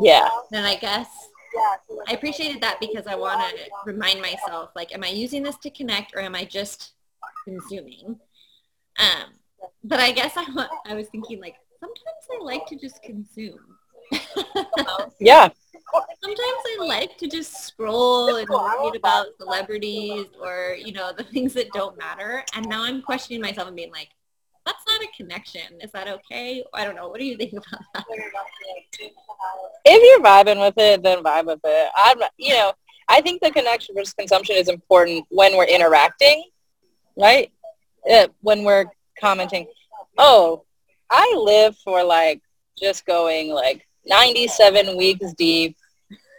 [0.00, 0.28] Yeah.
[0.52, 1.08] And I guess
[2.08, 5.70] I appreciated that because I want to remind myself, like, am I using this to
[5.70, 6.92] connect or am I just
[7.44, 8.18] consuming?
[8.98, 9.30] Um,
[9.82, 11.98] but I guess I, want, I was thinking, like, sometimes
[12.32, 13.58] I like to just consume.
[15.20, 15.48] yeah.
[16.22, 21.54] Sometimes I like to just scroll and read about celebrities or, you know, the things
[21.54, 22.44] that don't matter.
[22.54, 24.10] And now I'm questioning myself and being like,
[24.66, 25.80] that's not a connection.
[25.80, 26.62] Is that okay?
[26.74, 27.08] I don't know.
[27.08, 28.04] What do you think about that?
[29.84, 31.90] If you're vibing with it, then vibe with it.
[31.96, 32.72] I'm, you know,
[33.08, 36.44] I think the connection versus consumption is important when we're interacting,
[37.16, 37.50] right?
[38.42, 38.86] When we're
[39.20, 39.66] commenting.
[40.16, 40.64] Oh,
[41.10, 42.40] I live for like
[42.78, 45.76] just going like 97 weeks deep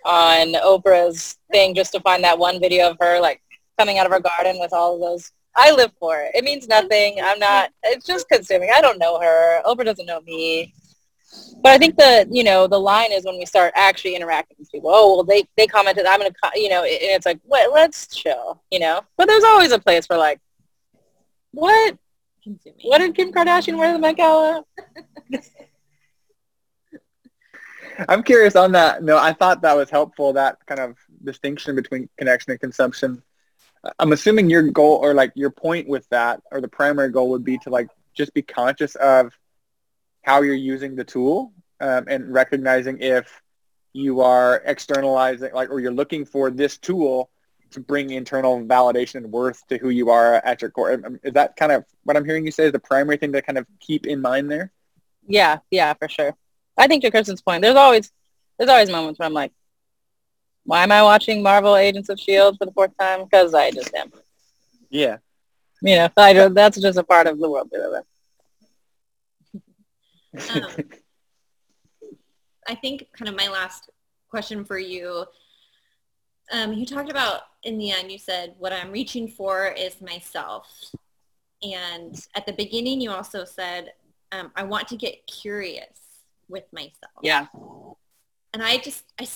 [0.05, 3.41] on Oprah's thing just to find that one video of her like
[3.77, 6.31] coming out of her garden with all of those I live for it.
[6.33, 7.17] It means nothing.
[7.21, 7.71] I'm not.
[7.83, 8.69] It's just consuming.
[8.73, 9.61] I don't know her.
[9.63, 10.73] Oprah doesn't know me.
[11.61, 14.71] But I think the you know the line is when we start actually interacting with
[14.71, 14.91] people.
[14.93, 16.05] Oh well, they they commented.
[16.05, 17.71] I'm gonna you know, and it's like, what?
[17.73, 19.01] Let's chill, you know.
[19.17, 20.39] But there's always a place for like,
[21.51, 21.97] what?
[22.43, 22.79] Consuming.
[22.83, 24.65] What did Kim Kardashian wear to the Met Gala?
[28.07, 29.03] I'm curious on that.
[29.03, 30.33] No, I thought that was helpful.
[30.33, 33.21] That kind of distinction between connection and consumption.
[33.99, 37.43] I'm assuming your goal or like your point with that or the primary goal would
[37.43, 39.37] be to like just be conscious of
[40.23, 43.41] how you're using the tool um, and recognizing if
[43.93, 47.29] you are externalizing like or you're looking for this tool
[47.71, 50.93] to bring internal validation and worth to who you are at your core.
[50.93, 53.41] Um, is that kind of what I'm hearing you say is the primary thing to
[53.41, 54.71] kind of keep in mind there?
[55.27, 56.35] Yeah, yeah, for sure.
[56.81, 58.11] I think to Kristen's point, there's always
[58.57, 59.51] there's always moments where I'm like,
[60.65, 63.23] why am I watching Marvel Agents of Shield for the fourth time?
[63.23, 64.11] Because I just am.
[64.89, 65.17] Yeah.
[65.83, 68.03] You know, I, that's just a part of the world we live
[69.53, 69.61] in.
[70.55, 70.71] Um,
[72.67, 73.91] I think kind of my last
[74.29, 75.25] question for you.
[76.51, 80.67] Um, you talked about in the end, you said, what I'm reaching for is myself.
[81.61, 83.93] And at the beginning, you also said,
[84.31, 86.00] um, I want to get curious
[86.51, 87.23] with myself.
[87.23, 87.47] Yeah.
[88.53, 89.27] And I just, I,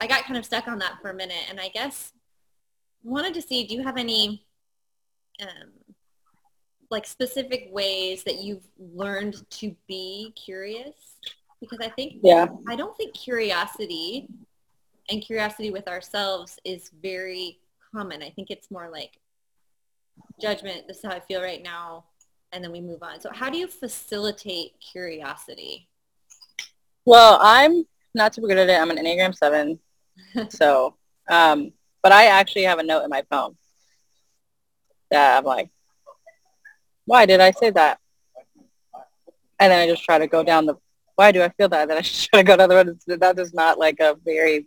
[0.00, 1.44] I got kind of stuck on that for a minute.
[1.50, 2.12] And I guess
[3.02, 4.46] wanted to see, do you have any
[5.40, 5.70] um,
[6.90, 10.94] like specific ways that you've learned to be curious?
[11.60, 14.28] Because I think, yeah, I don't think curiosity
[15.08, 17.58] and curiosity with ourselves is very
[17.94, 18.22] common.
[18.22, 19.18] I think it's more like
[20.40, 20.86] judgment.
[20.86, 22.04] This is how I feel right now.
[22.52, 23.20] And then we move on.
[23.20, 25.88] So how do you facilitate curiosity?
[27.04, 27.84] Well, I'm
[28.14, 28.80] not super good at it.
[28.80, 29.78] I'm an Enneagram 7.
[30.50, 30.94] so,
[31.28, 31.72] um,
[32.02, 33.56] but I actually have a note in my phone
[35.10, 35.70] that I'm like,
[37.04, 37.98] why did I say that?
[39.58, 40.74] And then I just try to go down the,
[41.16, 41.88] why do I feel that?
[41.88, 43.20] Then I just try to go down the road.
[43.20, 44.66] That is not like a very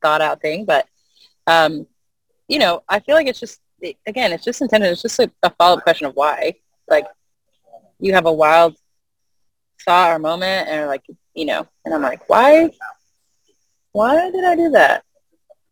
[0.00, 0.86] thought out thing, but,
[1.46, 1.86] um,
[2.48, 3.60] you know, I feel like it's just,
[4.06, 4.90] again, it's just intended.
[4.90, 6.54] It's just a, a follow-up question of why.
[6.88, 7.06] Like,
[7.98, 8.76] you have a wild
[9.84, 11.04] thought or moment and like,
[11.34, 12.70] you know, and I'm like, why,
[13.92, 15.04] why did I do that?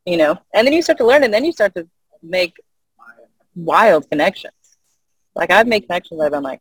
[0.06, 1.88] You know, and then you start to learn and then you start to
[2.22, 2.56] make
[3.54, 4.54] wild connections.
[5.34, 6.60] Like I've made connections that I'm like,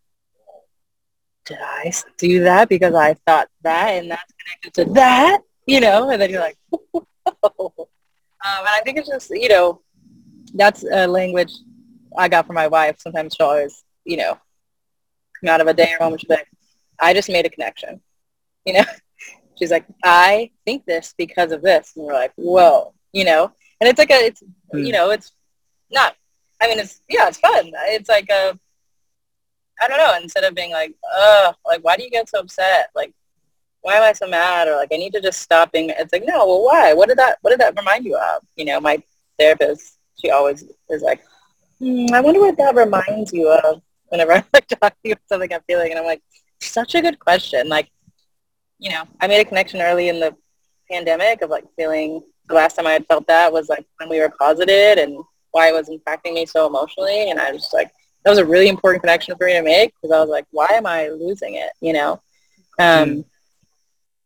[1.45, 5.39] did I do that because I thought that and that's connected to that?
[5.65, 6.57] You know, and then you're like,
[6.93, 7.01] um,
[7.45, 9.81] and I think it's just, you know,
[10.53, 11.53] that's a language
[12.17, 12.97] I got from my wife.
[12.99, 14.37] Sometimes she'll always, you know,
[15.39, 16.47] come out of a day or moment, she's like,
[16.99, 18.01] I just made a connection.
[18.65, 18.85] You know,
[19.57, 21.93] she's like, I think this because of this.
[21.95, 24.43] And we're like, whoa, you know, and it's like a, it's,
[24.73, 24.85] mm.
[24.85, 25.31] you know, it's
[25.91, 26.15] not
[26.61, 27.71] I mean, it's yeah, it's fun.
[27.87, 28.57] It's like a,
[29.81, 30.17] I don't know.
[30.21, 32.89] Instead of being like, oh, like why do you get so upset?
[32.95, 33.13] Like,
[33.81, 34.67] why am I so mad?
[34.67, 35.89] Or like, I need to just stop being.
[35.89, 36.93] It's like, no, well, why?
[36.93, 37.37] What did that?
[37.41, 38.43] What did that remind you of?
[38.55, 39.01] You know, my
[39.37, 41.23] therapist, she always is like,
[41.79, 43.81] hmm, I wonder what that reminds you of.
[44.09, 46.21] Whenever I like talk to you about something I'm feeling, and I'm like,
[46.59, 47.69] such a good question.
[47.69, 47.89] Like,
[48.79, 50.35] you know, I made a connection early in the
[50.89, 54.19] pandemic of like feeling the last time I had felt that was like when we
[54.19, 57.29] were closeted and why it was impacting me so emotionally.
[57.29, 57.91] And I was just like,
[58.23, 60.67] that was a really important connection for me to make because I was like, why
[60.71, 61.71] am I losing it?
[61.81, 62.13] You know?
[62.79, 63.25] Um, mm.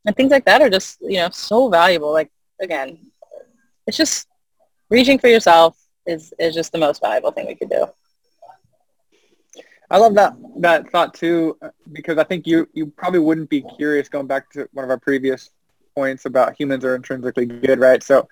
[0.06, 2.12] And things like that are just, you know, so valuable.
[2.12, 2.30] Like,
[2.60, 2.98] again,
[3.86, 4.28] it's just
[4.90, 5.76] reaching for yourself
[6.06, 7.86] is, is just the most valuable thing we could do.
[9.94, 11.56] I love that that thought too,
[11.92, 14.98] because I think you you probably wouldn't be curious going back to one of our
[14.98, 15.50] previous
[15.94, 18.02] points about humans are intrinsically good, right?
[18.02, 18.28] So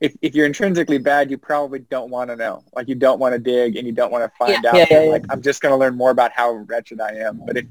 [0.00, 2.62] if, if you're intrinsically bad, you probably don't want to know.
[2.76, 4.76] Like you don't want to dig and you don't want to find yeah, out.
[4.76, 7.42] Yeah, yeah, like I'm just going to learn more about how wretched I am.
[7.44, 7.66] But if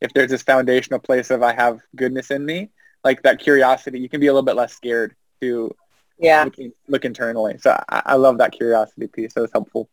[0.00, 2.70] if there's this foundational place of I have goodness in me,
[3.02, 5.74] like that curiosity, you can be a little bit less scared to
[6.20, 6.54] yeah look,
[6.86, 7.58] look internally.
[7.58, 9.32] So I, I love that curiosity piece.
[9.32, 9.90] That was helpful.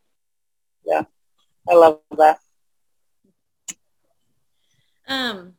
[0.85, 1.05] Yeah,
[1.67, 2.37] I love that.
[5.11, 5.53] Um,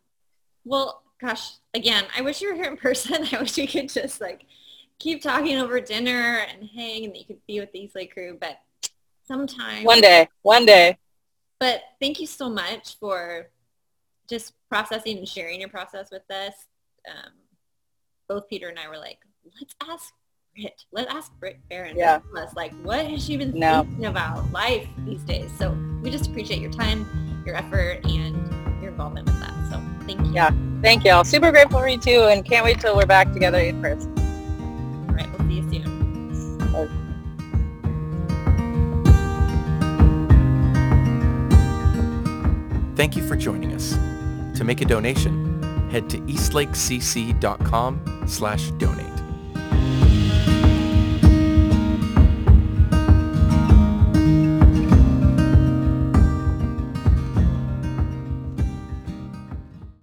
[0.64, 3.26] well, gosh, again, I wish you were here in person.
[3.32, 4.46] I wish we could just like
[4.98, 8.38] keep talking over dinner and hang and that you could be with the Eastlake crew,
[8.40, 8.58] but
[9.24, 9.84] sometimes.
[9.84, 10.98] One day, one day.
[11.58, 13.48] But thank you so much for
[14.28, 16.54] just processing and sharing your process with us.
[17.08, 17.32] Um,
[18.28, 19.18] both Peter and I were like,
[19.60, 20.12] let's ask
[20.54, 20.84] Brit.
[20.92, 21.96] Let's ask Brit Barron.
[21.96, 22.20] Yeah.
[22.36, 23.82] Us, like, what has she been no.
[23.82, 25.50] thinking about life these days?
[25.58, 28.51] So we just appreciate your time, your effort, and
[28.82, 29.52] your involvement with that.
[29.70, 30.32] So thank you.
[30.32, 30.50] Yeah.
[30.82, 31.24] Thank y'all.
[31.24, 34.12] Super grateful for you too, and can't wait till we're back together in person.
[35.08, 36.58] All right, we'll see you soon.
[36.72, 36.88] Bye.
[42.96, 43.92] Thank you for joining us.
[44.58, 49.21] To make a donation, head to eastlakecc.com slash donate.